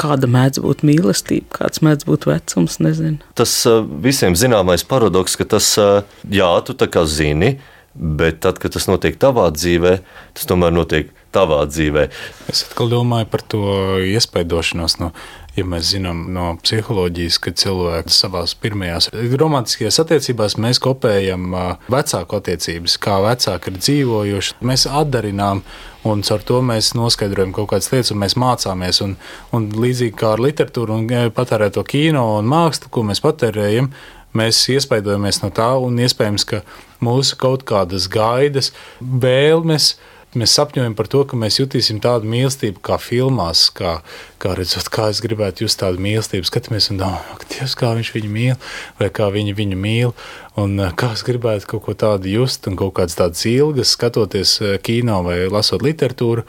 Kāda 0.00 0.26
mēdz 0.26 0.62
būt 0.64 0.82
mīlestība, 0.82 1.46
kāds 1.58 1.82
mēdz 1.84 2.06
būt 2.08 2.26
vecums, 2.26 2.78
nezinu. 2.80 3.20
Tas 3.36 3.52
ā, 3.68 3.80
visiem 3.84 4.34
zināmais 4.34 4.84
paradoks, 4.84 5.36
ka 5.36 5.44
tas, 5.44 5.76
ā, 5.76 6.04
jā, 6.24 6.48
tu 6.64 6.72
tā 6.72 6.88
kā 6.88 7.04
zini, 7.04 7.58
bet 7.94 8.40
tad, 8.40 8.58
kad 8.58 8.72
tas 8.72 8.88
notiek 8.88 9.18
tavā 9.20 9.50
dzīvē, 9.52 9.98
tas 10.36 10.48
tomēr 10.48 10.72
notiek 10.72 11.10
tavā 11.34 11.66
dzīvē. 11.68 12.06
Es 12.50 12.64
atkal 12.64 12.90
domāju 12.90 13.28
par 13.30 13.44
to 13.44 13.62
iespaidošanos. 14.08 14.96
No, 15.02 15.12
ja 15.60 15.66
mēs 15.68 15.92
zinām 15.94 16.24
no 16.34 16.46
psiholoģijas, 16.62 17.38
ka 17.42 17.52
cilvēks 17.62 18.18
savā 18.24 18.42
pirmajās 18.62 19.10
romantiskajās 19.40 20.00
attiecībās 20.02 20.56
mēs 20.60 20.80
kopējam 20.82 21.54
vecāku 21.92 22.38
attiecības, 22.40 22.96
kā 23.02 23.20
vecāki 23.24 23.72
ir 23.72 23.80
dzīvojuši. 23.80 24.58
Mēs 24.66 24.86
atdarinām, 24.88 25.62
un 26.08 26.24
ar 26.36 26.46
to 26.46 26.60
mēs 26.64 26.92
noskaidrojam 26.98 27.54
kaut 27.56 27.72
kādas 27.74 27.90
lietas, 27.92 28.12
un 28.14 28.22
mēs 28.22 28.36
mācāmies. 28.40 29.02
Un, 29.04 29.16
un 29.56 29.68
līdzīgi 29.76 30.16
kā 30.20 30.34
ar 30.36 30.44
literatūru 30.44 30.96
un 31.00 31.10
patērēto 31.36 31.84
kino 31.88 32.26
un 32.38 32.48
mākslu, 32.50 32.92
ko 32.92 33.04
mēs 33.10 33.22
patērējam, 33.24 33.90
mēs 34.36 34.62
iespaidojamies 34.74 35.42
no 35.44 35.50
tā, 35.54 35.72
un 35.82 35.98
iespējams, 36.00 36.46
ka 36.46 36.62
mūsu 37.04 37.38
kaut 37.40 37.66
kādas 37.68 38.08
gaidas, 38.12 38.72
vēlmes, 39.00 39.94
mēs 40.38 40.54
sapņojam 40.54 40.94
par 40.98 41.08
to, 41.10 41.22
ka 41.26 41.38
mēs 41.38 41.58
jutīsim 41.58 42.00
tādu 42.02 42.28
mīlestību 42.30 42.82
kā 42.86 42.98
filmās, 43.02 43.66
kā, 43.74 43.98
kā 44.42 44.54
redzot, 44.58 44.90
kā 44.92 45.08
es 45.10 45.22
gribētu 45.24 45.66
just 45.66 45.80
tādu 45.82 46.02
mīlestību. 46.02 46.46
Skatāmies 46.46 46.90
un 46.92 47.00
domājam, 47.02 47.44
Dievs, 47.50 47.76
kā 47.78 47.92
viņš 47.98 48.12
viņu 48.14 48.32
mīl, 48.34 48.58
vai 49.00 49.10
kā 49.14 49.30
viņi 49.34 49.56
viņu 49.58 49.78
mīl, 49.80 50.12
un 50.60 50.76
eh, 50.78 50.92
kā 50.98 51.12
es 51.16 51.24
gribētu 51.26 51.72
kaut 51.74 51.86
ko 51.88 51.96
tādu 51.98 52.30
just, 52.30 52.68
un 52.70 52.78
kaut 52.78 52.94
kādas 53.00 53.18
tādas 53.18 53.46
ilgas, 53.50 53.96
skatoties 53.96 54.58
eh, 54.62 54.76
kino 54.82 55.22
vai 55.26 55.42
lasot 55.50 55.82
literatūru. 55.86 56.46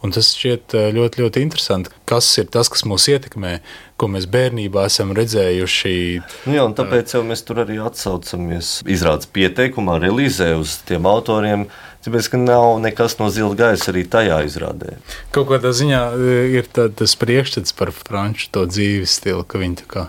Un 0.00 0.14
tas 0.16 0.30
šķiet 0.32 0.74
eh, 0.78 0.86
ļoti, 0.96 1.20
ļoti 1.20 1.42
interesanti. 1.44 1.92
Kas 2.08 2.28
ir 2.40 2.48
tas, 2.48 2.70
kas 2.72 2.86
mūs 2.88 3.04
ietekmē, 3.12 3.58
ko 4.00 4.08
mēs 4.08 4.24
bērnībā 4.32 4.86
esam 4.88 5.12
redzējuši? 5.16 5.92
Nu, 6.48 6.54
jā, 6.56 6.64
tāpēc 6.78 7.12
mēs 7.28 7.44
tur 7.44 7.60
arī 7.66 7.76
atsaucamies. 7.84 8.78
Izrādās 8.88 9.28
pieteikumā, 9.28 9.98
relīzē 10.00 10.54
uz 10.56 10.78
tiem 10.88 11.04
autoriem, 11.10 11.66
tāpēc, 12.04 12.24
ka 12.32 12.36
nav 12.40 12.66
nekas 12.84 13.12
no 13.20 13.26
zila 13.32 13.54
gaisa 13.58 13.86
arī 13.92 14.02
tajā 14.08 14.38
izrādē. 14.48 14.88
Kaut 15.34 15.46
kādā 15.52 15.70
ziņā 15.76 16.02
e, 16.16 16.18
ir 16.58 16.64
tā, 16.72 16.82
tas 16.92 17.12
priekšstats 17.20 17.72
par 17.76 17.88
franču 17.96 18.44
to 18.54 18.60
dzīves 18.70 19.10
stilu, 19.20 19.44
ka 19.44 19.54
viņi 19.62 19.76
tā 19.82 19.86
kā 19.90 20.04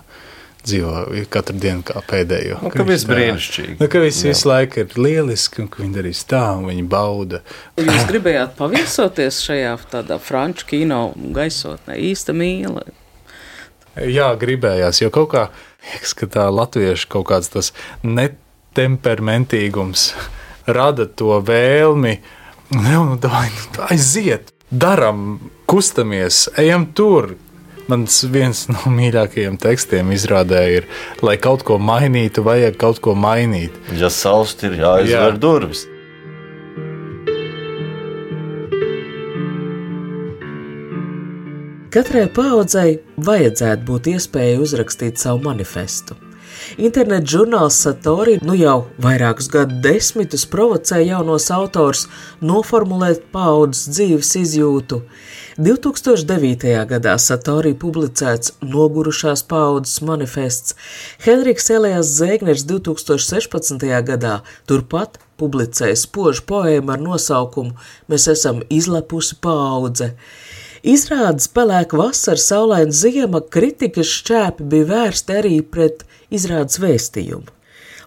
dzīvo 0.62 0.92
katru 1.34 1.56
dienu 1.58 1.82
kā 1.86 2.02
pēdējo. 2.06 2.60
Nu, 2.62 2.70
Ka 2.74 2.84
viss 2.86 3.06
tā- 3.08 3.16
brīnišķīgi. 3.16 3.76
Nu, 3.80 3.86
ka 3.90 3.98
viss 4.04 4.22
visu 4.26 4.50
laiku 4.50 4.80
ir 4.84 4.88
lieliski, 4.98 5.62
un 5.64 5.68
ka 5.74 5.78
viņi 5.82 5.96
darīs 5.98 6.22
tā, 6.30 6.44
un 6.58 6.64
viņi 6.70 6.86
bauda. 6.90 7.40
Jūs 7.82 8.06
gribējāt 8.10 8.52
paviesoties 8.60 9.36
šajā 9.48 9.74
tādā 9.92 10.18
franču 10.22 10.64
kino 10.70 11.02
gaisotnē, 11.18 11.94
īsta 11.98 12.32
mīla. 12.38 12.84
Jā, 14.08 14.30
gribējās, 14.40 15.02
jo 15.02 15.10
kaut 15.12 15.30
kā 15.34 15.48
liekas, 15.92 16.14
ka 16.20 16.26
tā 16.30 16.46
latviešu 16.54 17.08
kaut 17.12 17.26
kāds 17.34 17.50
tas 17.52 17.74
netemperamentīgums 18.06 20.12
rada 20.68 21.06
to 21.06 21.40
vēlmi. 21.46 22.18
Ne, 22.72 22.96
nu, 22.96 23.18
dai, 23.20 23.50
nu, 23.76 23.86
aiziet, 23.92 24.54
daram, 24.72 25.40
kustamies, 25.66 26.48
ejam 26.58 26.88
tur. 26.96 27.36
Mans 27.92 28.22
viens 28.32 28.68
no 28.72 28.92
mīļākajiem 28.94 29.58
tekstiem 29.60 30.14
izrādē 30.16 30.62
ir, 30.78 30.86
lai 31.26 31.36
kaut 31.42 31.66
ko 31.68 31.76
mainītu, 31.82 32.46
vajag 32.46 32.78
kaut 32.80 33.02
ko 33.04 33.18
mainīt. 33.20 33.76
Ja 34.00 34.08
salst 34.14 34.64
ir 34.64 34.78
jāizver 34.80 35.34
Jā. 35.34 35.40
durvis. 35.42 35.88
Katrai 41.92 42.30
paudzei 42.32 43.02
vajadzētu 43.20 43.84
būt 43.84 44.06
iespējai 44.14 44.60
uzrakstīt 44.64 45.20
savu 45.20 45.42
manifestu. 45.50 46.16
Interneta 46.78 47.26
žurnāls 47.34 47.78
Satori 47.84 48.38
nu 48.46 48.56
jau 48.58 48.86
vairākus 49.02 49.50
gadu 49.52 49.80
desmitus 49.84 50.46
provocē 50.50 51.02
jaunos 51.04 51.50
autors 51.54 52.06
noformulēt 52.42 53.28
paudzes 53.34 53.90
dzīves 53.96 54.36
izjūtu. 54.42 55.02
2009. 55.62 56.76
gadā 56.90 57.18
Satori 57.20 57.74
publicēts 57.78 58.56
Nogurušās 58.64 59.44
paudzes 59.50 60.00
manifests, 60.08 60.78
Henriks 61.26 61.70
Elijas 61.70 62.14
Zēgners 62.20 62.64
2016. 62.70 63.84
gadā 64.08 64.40
turpat 64.70 65.20
publicēja 65.42 65.98
spožu 66.00 66.46
poēmu 66.48 66.96
ar 66.96 67.04
nosaukumu 67.04 67.76
Mēs 68.12 68.28
esam 68.32 68.64
izlepusi 68.70 69.38
paudze. 69.42 70.14
Izrādes 70.82 71.46
pelēka 71.54 71.98
vasara, 72.00 72.42
saulaina 72.42 72.96
ziema, 72.96 73.44
kritikas 73.54 74.10
šķēpi 74.18 74.66
bija 74.72 74.88
vērsti 74.90 75.36
arī 75.38 75.60
pret 75.62 76.02
izrādes 76.34 76.80
vēstījumu. 76.82 77.54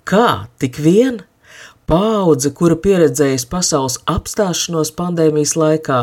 Kā? 0.03 0.51
Tik 0.59 0.81
vien? 0.83 1.21
Paudze, 1.87 2.51
kura 2.57 2.75
pieredzējusi 2.81 3.47
pasaules 3.53 4.01
apstāšanos 4.11 4.91
pandēmijas 4.99 5.53
laikā, 5.61 6.01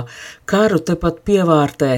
karu 0.48 0.80
tepat 0.88 1.24
pievārtē, 1.28 1.92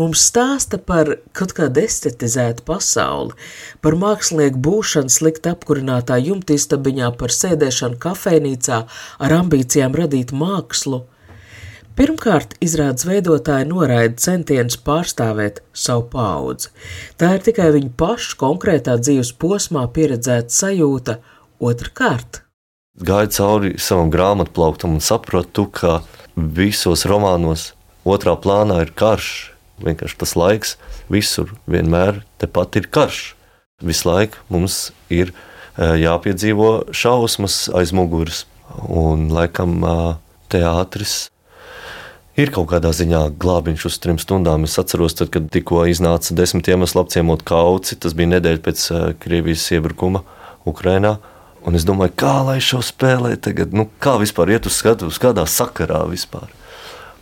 mums 0.00 0.24
stāsta 0.32 0.80
par 0.80 1.12
kaut 1.36 1.52
kādu 1.54 1.84
estetizētu 1.84 2.64
pasauli, 2.66 3.36
par 3.84 3.94
mākslinieku 4.00 4.58
būšanu 4.66 5.12
slikti 5.12 5.52
apkurinātā 5.52 6.16
jumtīstabiņā, 6.18 7.12
par 7.20 7.36
sēdēšanu 7.36 8.00
kafejnīcā 8.02 8.86
ar 9.20 9.42
ambīcijām 9.44 10.00
radīt 10.02 10.34
mākslu– 10.34 11.04
Pirmkārt, 11.96 12.50
izrādes 12.60 13.06
veidotāji 13.08 13.70
noraida 13.70 14.20
centienus 14.20 14.76
pārstāvēt 14.84 15.62
savu 15.72 16.02
paudzi. 16.12 16.68
Tā 17.16 17.30
ir 17.38 17.44
tikai 17.46 17.70
viņu 17.72 17.94
pašu 17.96 18.34
konkrētā 18.42 18.98
dzīves 19.00 19.30
posmā 19.40 19.86
pieredzēta 19.96 20.52
sajūta. 20.52 21.14
Otrakārt, 21.56 22.42
gāju 23.00 23.30
cauri 23.32 23.70
savam 23.80 24.10
grāmatplauktam 24.12 24.98
un 24.98 25.00
sapratu, 25.00 25.64
ka 25.72 26.02
visos 26.36 27.06
romānos 27.08 27.70
otrā 28.04 28.34
plānā 28.36 28.82
ir 28.84 28.92
karš. 28.92 29.30
Vienkārši 29.80 30.18
tas 30.20 30.34
laiks, 30.36 30.74
visur 31.08 31.54
vienmēr 31.64 32.20
tepat 32.36 32.76
ir 32.76 32.90
karš. 32.92 33.22
Visu 33.80 34.10
laiku 34.10 34.44
mums 34.52 34.90
ir 35.08 35.32
eh, 35.32 35.96
jāpiedzīvo 36.02 36.92
šausmas 36.92 37.70
aiz 37.72 37.94
muguras, 37.96 38.44
un 38.84 39.30
laikam 39.32 39.80
eh, 39.80 40.04
teātris 40.52 41.16
ir 42.36 42.52
kaut 42.54 42.68
kādā 42.70 42.92
ziņā 42.94 43.22
glābiņš 43.40 43.86
uz 43.88 43.96
trim 44.02 44.18
stundām. 44.20 44.66
Es 44.68 44.76
atceros, 44.80 45.16
tad, 45.18 45.32
kad 45.34 45.48
tikko 45.52 45.84
iznāca 45.90 46.36
desmit 46.36 46.68
iemeslu 46.70 47.02
apciemot 47.02 47.44
kauci, 47.46 47.98
tas 48.00 48.16
bija 48.16 48.36
nedēļa 48.36 48.62
pēc 48.64 48.84
uh, 48.92 49.06
Krievijas 49.22 49.64
iebrukuma 49.76 50.22
Ukrajinā. 50.68 51.16
Un 51.66 51.74
es 51.74 51.86
domāju, 51.88 52.14
kā 52.20 52.36
lai 52.46 52.60
šo 52.62 52.78
spēlē 52.84 53.34
tagad, 53.42 53.72
nu, 53.74 53.88
kā 54.02 54.14
vispār 54.22 54.54
iet 54.54 54.68
uz 54.68 54.76
skatuves, 54.78 55.18
kādā 55.22 55.48
sakarā 55.50 56.04
vispār. 56.10 56.52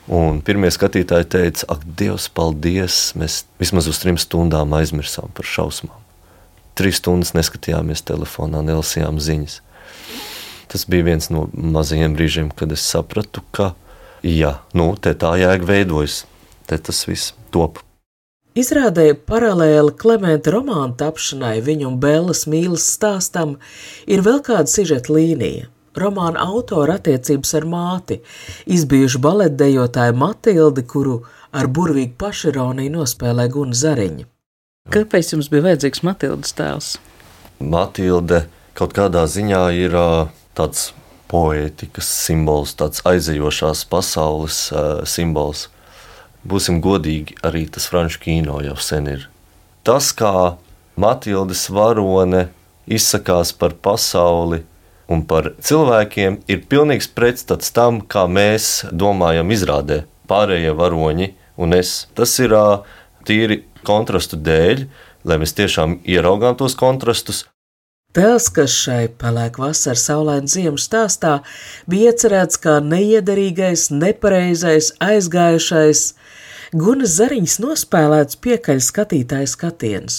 Un 0.05 0.42
pirmie 0.44 0.68
skatītāji 0.68 1.31
teica, 1.33 1.68
ak, 1.72 1.87
Dievs, 1.96 2.27
paldies! 2.29 3.14
Mēs 3.16 3.44
vismaz 3.62 3.88
uz 3.88 4.03
trim 4.03 4.18
stundām 4.20 4.74
aizmirsām 4.77 5.33
par 5.33 5.48
šausmām. 5.48 5.96
Trīs 6.77 6.98
stundas 7.00 7.33
neskatījāmies 7.33 8.05
telefonā, 8.05 8.61
nelasījām 8.66 9.22
ziņas. 9.22 9.62
Tas 10.68 10.85
bija 10.90 11.07
viens 11.07 11.31
no 11.33 11.46
mazajiem 11.55 12.18
brīžiem, 12.18 12.50
kad 12.53 12.74
es 12.74 12.85
sapratu, 12.85 13.40
ka 13.55 13.72
jā, 14.25 14.59
nu, 14.77 14.95
tā 14.97 15.35
jēga 15.39 15.69
veidojas, 15.69 16.25
te 16.69 16.79
tas 16.81 17.05
viss 17.09 17.35
top. 17.53 17.83
Izrādē 18.55 19.09
paralēli 19.19 19.97
Klimenta 19.99 20.53
romāna 20.55 20.95
tapšanai, 20.95 21.59
viņa 21.67 21.89
un 21.89 21.97
Bēlas 22.03 22.45
mīlas 22.47 22.87
stāstam, 22.95 23.57
ir 24.07 24.23
vēl 24.23 24.39
kāda 24.47 24.71
sižeta 24.71 25.11
līnija. 25.11 25.71
Romāna 25.99 26.43
autora 26.43 26.97
attiecības 26.99 27.53
ar 27.55 27.67
māti, 27.71 28.21
izbijušu 28.67 29.21
baletdejotāju 29.23 30.15
Matildi, 30.19 30.83
kuru 30.91 31.21
ar 31.55 31.69
burvīgu 31.71 32.17
pašironiju 32.19 32.95
nospēlē 32.97 33.47
Guna 33.51 33.79
Zariņa. 33.79 34.27
Kāpēc 34.95 35.35
jums 35.35 35.51
bija 35.53 35.69
vajadzīgs 35.69 36.03
Matildas 36.07 36.55
tēls? 36.59 36.89
Matilde 37.59 38.45
kaut 38.75 38.95
kādā 38.95 39.23
ziņā 39.31 39.65
ir 39.79 39.95
tāds 40.59 40.93
poētikas 41.31 42.09
simbols, 42.27 42.75
tāds 42.79 43.03
aizejošās 43.09 43.85
pasaules 43.91 44.59
uh, 44.73 45.03
simbols. 45.09 45.69
Būsim 46.45 46.83
godīgi, 46.85 47.39
arī 47.47 47.65
tas 47.73 47.89
franču 47.89 48.21
kino 48.27 48.61
jau 48.65 48.77
sen 48.77 49.09
ir. 49.09 49.29
Tas, 49.85 50.13
kā 50.17 50.57
Matildes 51.01 51.67
varone 51.73 52.49
izsakās 52.87 53.53
par 53.57 53.73
pasauli 53.81 54.63
un 55.09 55.25
par 55.29 55.53
cilvēkiem, 55.61 56.43
ir 56.49 56.67
pilnīgs 56.69 57.09
pretstats 57.17 57.73
tam, 57.75 58.01
kā 58.01 58.27
mēs 58.29 58.85
domājam 58.93 59.51
izrādē 59.53 60.05
pārējie 60.29 60.77
varoņi 60.77 61.33
un 61.61 61.77
es. 61.77 62.05
Tas 62.17 62.37
ir 62.41 62.55
uh, 62.57 62.85
tīri 63.25 63.63
kontrastu 63.85 64.39
dēļ, 64.41 64.87
lai 65.25 65.41
mēs 65.41 65.57
tiešām 65.57 65.99
ieraugām 66.05 66.57
tos 66.61 66.77
kontrastus, 66.79 67.45
Tēls, 68.14 68.44
kas 68.55 68.70
šai 68.70 69.09
pelēk 69.18 69.57
vasaras 69.59 70.05
saulaina 70.07 70.46
ziemas 70.46 70.85
stāstā, 70.87 71.40
bija 71.90 72.12
iecerēts 72.12 72.61
kā 72.62 72.77
neiederīgais, 72.79 73.88
nepareizais, 73.90 74.92
aizgājušais, 75.03 76.03
Gunas 76.74 77.12
zariņas 77.20 77.61
nospēlēts 77.62 78.38
piekaļ 78.42 78.81
skatītāja 78.83 79.46
skatiens. 79.50 80.16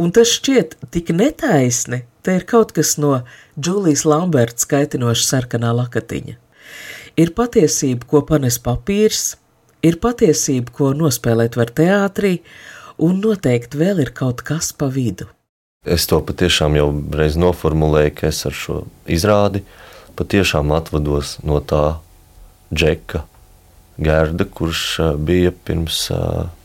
Un 0.00 0.12
tas 0.16 0.30
šķiet 0.32 0.78
tik 0.94 1.10
netaisni, 1.12 1.98
te 2.24 2.38
ir 2.38 2.46
kaut 2.48 2.72
kas 2.76 2.94
no 2.96 3.18
Džulijas 3.60 4.06
Lamberta 4.08 4.64
skaitinoša 4.64 5.26
sarkanā 5.26 5.74
lakatiņa. 5.76 6.38
Ir 7.20 7.34
patiesība, 7.36 8.08
ko 8.08 8.24
panes 8.28 8.56
papīrs, 8.64 9.34
ir 9.84 10.00
patiesība, 10.00 10.72
ko 10.72 10.92
nospēlēt 10.96 11.60
var 11.60 11.72
teātrī, 11.76 12.38
un 12.96 13.20
noteikti 13.24 13.80
vēl 13.84 14.04
ir 14.06 14.12
kaut 14.16 14.40
kas 14.40 14.72
pa 14.72 14.88
vidu. 14.92 15.33
Es 15.84 16.06
to 16.08 16.20
patiešām 16.24 16.78
jau 16.78 16.88
reiz 17.12 17.36
noformulēju, 17.36 18.14
ka 18.16 18.28
es 18.30 18.40
ar 18.48 18.56
šo 18.56 18.82
izrādi 19.04 19.60
patiešām 20.16 20.72
atvados 20.72 21.36
no 21.44 21.60
tā 21.60 21.98
džeka 22.72 23.24
Gerda, 24.00 24.46
kurš 24.48 24.84
bija 25.22 25.52
pirms 25.52 26.08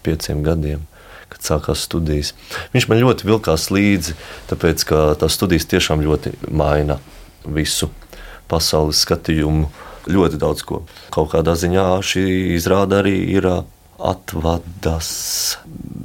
pieciem 0.05 0.41
gadiem. 0.45 0.85
Kad 1.29 1.45
sākās 1.45 1.83
studijas. 1.85 2.31
Viņš 2.73 2.87
man 2.89 2.97
ļoti 3.03 3.27
vilkās 3.29 3.67
līdzi, 3.69 4.15
tāpēc 4.49 4.85
ka 4.89 5.01
tās 5.21 5.35
studijas 5.37 5.67
tiešām 5.69 6.01
ļoti 6.01 6.31
maina 6.49 6.97
visu 7.45 7.91
pasaules 8.49 9.03
skatījumu, 9.05 9.69
ļoti 10.09 10.39
daudz 10.41 10.65
ko. 10.65 10.81
Kaut 11.13 11.29
kādā 11.35 11.53
ziņā 11.53 11.85
šī 12.01 12.23
izrāda 12.55 13.03
arī 13.03 13.13
ir 13.35 13.45
atvadas 13.45 15.11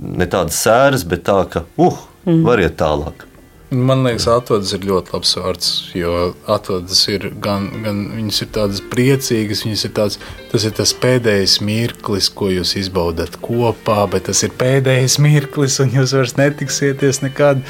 ne 0.04 0.28
tādas 0.28 0.60
sēras, 0.60 1.06
bet 1.08 1.24
tā, 1.24 1.38
ka, 1.48 1.64
uh, 1.80 2.02
mm. 2.26 2.42
var 2.46 2.62
iet 2.62 2.76
tālāk. 2.80 3.26
Man 3.74 4.04
liekas, 4.04 4.26
atvadas 4.30 4.70
ir 4.76 4.84
ļoti 4.86 5.14
labs 5.14 5.32
vārds, 5.40 5.68
jo 5.96 6.12
atvadas 6.50 7.00
ir 7.10 7.30
gan, 7.42 7.64
gan 7.82 8.02
viņas 8.12 8.42
ir 8.44 8.50
tādas 8.54 8.82
priecīgas, 8.92 9.64
viņas 9.66 9.86
ir 9.88 9.94
tāds, 9.96 10.18
tas 10.52 10.66
ir 10.68 10.74
tas 10.76 10.92
pēdējais 11.02 11.56
mirklis, 11.64 12.28
ko 12.30 12.52
jūs 12.52 12.76
izbaudat 12.78 13.40
kopā, 13.42 14.04
bet 14.12 14.28
tas 14.28 14.44
ir 14.46 14.54
pēdējais 14.60 15.18
mirklis, 15.24 15.80
un 15.82 15.90
jūs 15.96 16.14
vairs 16.14 16.36
netiksieties 16.38 17.24
nekad. 17.24 17.64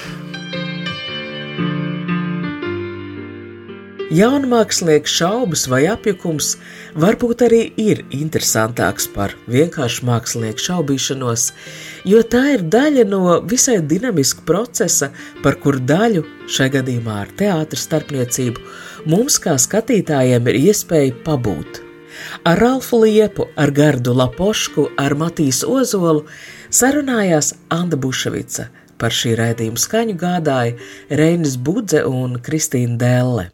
Jaunmākslinieks 4.14 5.10
šaubas 5.10 5.64
vai 5.66 5.80
apjukums 5.90 6.52
varbūt 7.02 7.40
arī 7.48 7.60
ir 7.82 8.04
interesantāks 8.14 9.08
par 9.10 9.32
vienkāršu 9.50 10.04
mākslinieku 10.06 10.62
šaubīšanos, 10.62 11.48
jo 12.06 12.20
tā 12.22 12.42
ir 12.52 12.62
daļa 12.70 13.04
no 13.10 13.40
visai 13.50 13.80
dinamiska 13.82 14.44
procesa, 14.46 15.08
par 15.42 15.58
kuru 15.64 15.82
daļu 15.82 16.22
šai 16.46 16.68
gadījumā 16.76 17.16
ar 17.24 17.32
teātras 17.40 17.88
starpniecību 17.88 18.62
mums 19.10 19.40
kā 19.42 19.56
skatītājiem 19.58 20.52
ir 20.52 20.60
iespēja 20.68 21.16
pabūt. 21.26 21.82
Ar 22.46 22.62
Ralfu 22.62 23.02
Liepu, 23.02 23.48
ar 23.58 23.74
Gardu 23.74 24.14
Lapošku, 24.14 24.92
ar 24.94 25.16
Matīs 25.18 25.64
Ozolu 25.66 26.28
sarunājās 26.70 27.50
Anda 27.74 27.98
Buševica. 27.98 28.70
Par 28.94 29.10
šī 29.10 29.34
raidījuma 29.42 29.82
skaņu 29.82 30.14
gādāja 30.22 30.78
Reinis 31.10 31.58
Budze 31.58 32.06
un 32.06 32.38
Kristīna 32.38 32.94
Delle. 33.00 33.53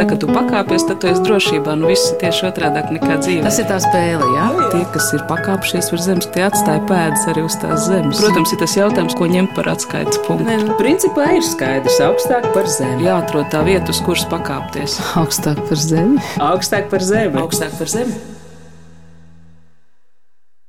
Tā, 0.00 0.06
kad 0.08 0.22
tu 0.22 0.30
pakāpies, 0.30 0.86
tad 0.88 1.00
tu 1.02 1.10
esi 1.10 1.22
drošībā. 1.26 1.74
Nu, 1.78 1.90
viss 1.90 2.10
ir 2.12 2.18
tieši 2.22 2.46
otrādi 2.48 2.96
nekā 2.96 3.18
dzīve. 3.20 3.44
Tas 3.44 3.60
ir 3.60 3.68
tā 3.68 3.76
spēle, 3.82 4.28
jā. 4.36 4.48
Tie, 4.72 4.82
kas 4.94 5.10
ir 5.16 5.24
pakāpšies 5.28 5.92
virs 5.92 6.08
zemes, 6.08 6.30
tie 6.34 6.46
atstāja 6.48 6.82
pēdas 6.88 7.26
arī 7.32 7.44
uz 7.46 7.58
tās 7.60 7.86
zemes. 7.90 8.22
Protams, 8.22 8.54
ir 8.54 8.62
tas 8.62 8.76
jautājums, 8.78 9.16
ko 9.18 9.28
ņemt 9.30 9.54
par 9.58 9.70
atskaites 9.74 10.20
punktu. 10.26 10.58
Nu, 10.64 10.76
principā 10.80 11.30
ir 11.36 11.46
skaidrs, 11.46 12.00
augstāk 12.08 12.48
par 12.56 12.68
zemi. 12.70 13.08
Jāatrod 13.08 13.52
tā 13.52 13.64
vieta, 13.68 13.92
uz 13.92 14.02
kuras 14.06 14.26
pakāpties. 14.32 15.00
Augstāk 15.20 15.60
par 15.68 15.80
zemi. 15.80 16.20
Augstāk 16.50 16.92
par 16.92 17.04
zemi. 17.04 17.42
Augstāk 17.44 17.76
par 17.76 17.92
zemi. 17.92 18.39